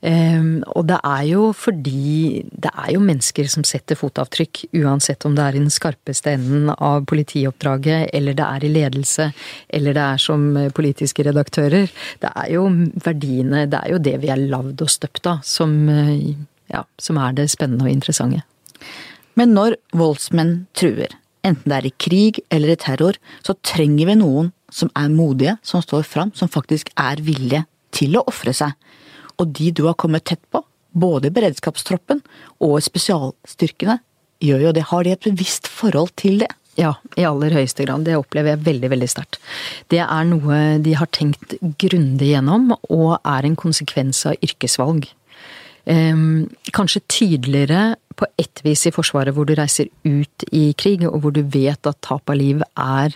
[0.00, 0.42] Eh,
[0.78, 5.44] og det er jo fordi det er jo mennesker som setter fotavtrykk, uansett om det
[5.44, 9.30] er i den skarpeste enden av politioppdraget, eller det er i ledelse,
[9.68, 11.90] eller det er som politiske redaktører.
[12.22, 12.68] Det er jo
[13.04, 15.74] verdiene, det er jo det vi er lagd og støpt av, som,
[16.70, 18.46] ja, som er det spennende og interessante.
[19.38, 21.12] Men når voldsmenn truer,
[21.46, 25.54] enten det er i krig eller i terror, så trenger vi noen som er modige,
[25.62, 27.62] som står fram, som faktisk er villige
[27.94, 28.74] til å ofre seg.
[29.38, 30.64] Og de du har kommet tett på,
[30.98, 32.24] både i beredskapstroppen
[32.64, 34.00] og i spesialstyrkene,
[34.42, 34.88] gjør jo det.
[34.90, 36.50] Har de et bevisst forhold til det?
[36.78, 38.04] Ja, i aller høyeste grad.
[38.06, 39.40] Det opplever jeg veldig, veldig sterkt.
[39.90, 45.08] Det er noe de har tenkt grundig gjennom, og er en konsekvens av yrkesvalg.
[45.88, 51.22] Ehm, kanskje tydeligere på ett vis i Forsvaret, hvor du reiser ut i krig, og
[51.22, 53.14] hvor du vet at tap av liv er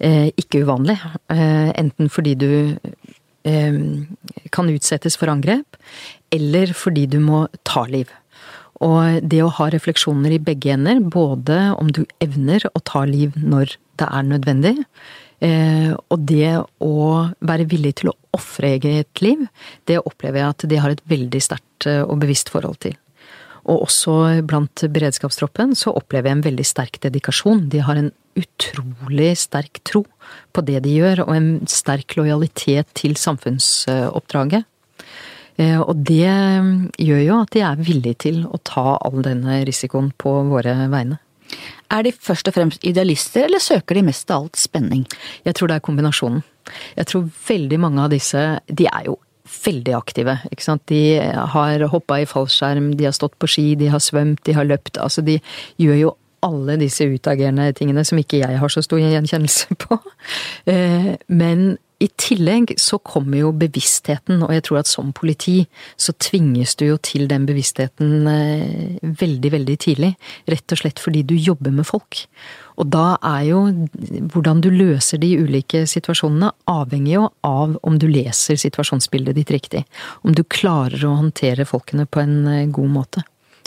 [0.00, 0.96] eh, ikke uvanlig.
[1.32, 2.50] Eh, enten fordi du
[3.44, 3.80] eh,
[4.54, 5.76] kan utsettes for angrep,
[6.32, 8.08] eller fordi du må ta liv.
[8.84, 13.36] Og det å ha refleksjoner i begge ender, både om du evner å ta liv
[13.40, 14.74] når det er nødvendig,
[15.44, 16.92] Eh, og det å
[17.44, 19.42] være villig til å ofre eget liv,
[19.88, 22.96] det opplever jeg at de har et veldig sterkt eh, og bevisst forhold til.
[23.66, 24.14] Og også
[24.46, 27.66] blant beredskapstroppen så opplever jeg en veldig sterk dedikasjon.
[27.72, 30.04] De har en utrolig sterk tro
[30.54, 34.68] på det de gjør, og en sterk lojalitet til samfunnsoppdraget.
[35.56, 36.30] Eh, og det
[37.00, 41.18] gjør jo at de er villige til å ta all denne risikoen på våre vegne.
[41.92, 45.04] Er de først og fremst idealister, eller søker de mest av alt spenning?
[45.46, 46.42] Jeg tror det er kombinasjonen.
[46.96, 50.38] Jeg tror veldig mange av disse, de er jo veldig aktive.
[50.50, 50.82] ikke sant?
[50.90, 51.18] De
[51.54, 54.98] har hoppa i fallskjerm, de har stått på ski, de har svømt, de har løpt.
[54.98, 55.38] Altså de
[55.78, 56.14] gjør jo
[56.46, 59.98] alle disse utagerende tingene som ikke jeg har så stor gjenkjennelse på.
[60.66, 65.62] Eh, men i tillegg så kommer jo bevisstheten, og jeg tror at som politi
[65.96, 70.10] så tvinges du jo til den bevisstheten eh, veldig, veldig tidlig.
[70.52, 72.26] Rett og slett fordi du jobber med folk.
[72.76, 73.62] Og da er jo
[74.34, 79.86] hvordan du løser de ulike situasjonene avhengig jo av om du leser situasjonsbildet ditt riktig.
[80.20, 83.24] Om du klarer å håndtere folkene på en eh, god måte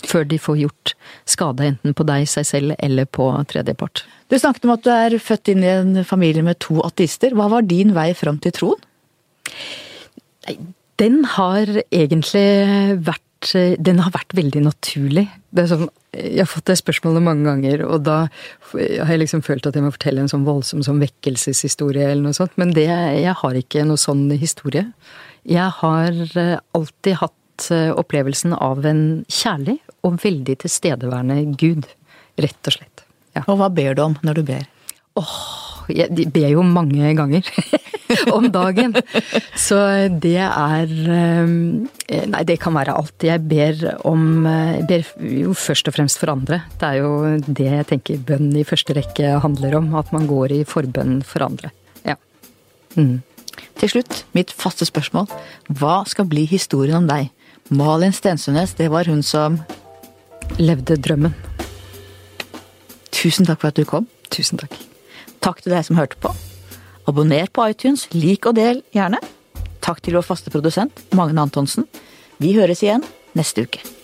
[0.08, 0.93] før de får gjort
[1.30, 4.04] skade enten på deg, seg selv eller på tredjepart.
[4.30, 7.36] Du snakket om at du er født inn i en familie med to ateister.
[7.38, 8.84] Hva var din vei fram til troen?
[11.00, 12.45] Den har egentlig
[13.08, 13.26] vært
[13.80, 15.22] den har vært veldig naturlig.
[15.56, 18.18] Sånn, jeg har fått det spørsmålet mange ganger, og da
[18.74, 22.36] har jeg liksom følt at jeg må fortelle en sånn voldsom sånn vekkelseshistorie eller noe
[22.36, 24.89] sånt, men det, jeg har ikke noe sånn historie.
[25.47, 26.20] Jeg har
[26.76, 27.38] alltid hatt
[27.72, 31.88] Eh, opplevelsen av en kjærlig og veldig tilstedeværende Gud.
[32.39, 33.06] Rett og slett.
[33.36, 33.45] Ja.
[33.47, 34.68] Og hva ber du om når du ber?
[35.20, 37.47] Åh, jeg ber jo mange ganger
[38.36, 38.95] om dagen.
[39.58, 39.78] Så
[40.22, 41.54] det er eh,
[42.30, 43.26] Nei, det kan være alt.
[43.26, 45.10] Jeg ber om Jeg ber
[45.43, 46.64] jo først og fremst for andre.
[46.80, 47.12] Det er jo
[47.45, 49.91] det jeg tenker bønn i første rekke handler om.
[50.00, 51.74] At man går i forbønn for andre.
[52.08, 52.18] Ja.
[52.95, 53.20] Mm.
[53.80, 55.30] Til slutt, mitt faste spørsmål.
[55.80, 57.30] Hva skal bli historien om deg?
[57.70, 59.60] Malin Stensønes, det var hun som
[60.58, 61.36] Levde drømmen.
[63.14, 64.08] Tusen takk for at du kom.
[64.34, 64.74] Tusen takk.
[65.43, 66.34] Takk til deg som hørte på.
[67.10, 69.22] Abonner på iTunes, lik og del gjerne.
[69.84, 71.88] Takk til vår faste produsent, Magne Antonsen.
[72.39, 73.06] Vi høres igjen
[73.38, 73.99] neste uke.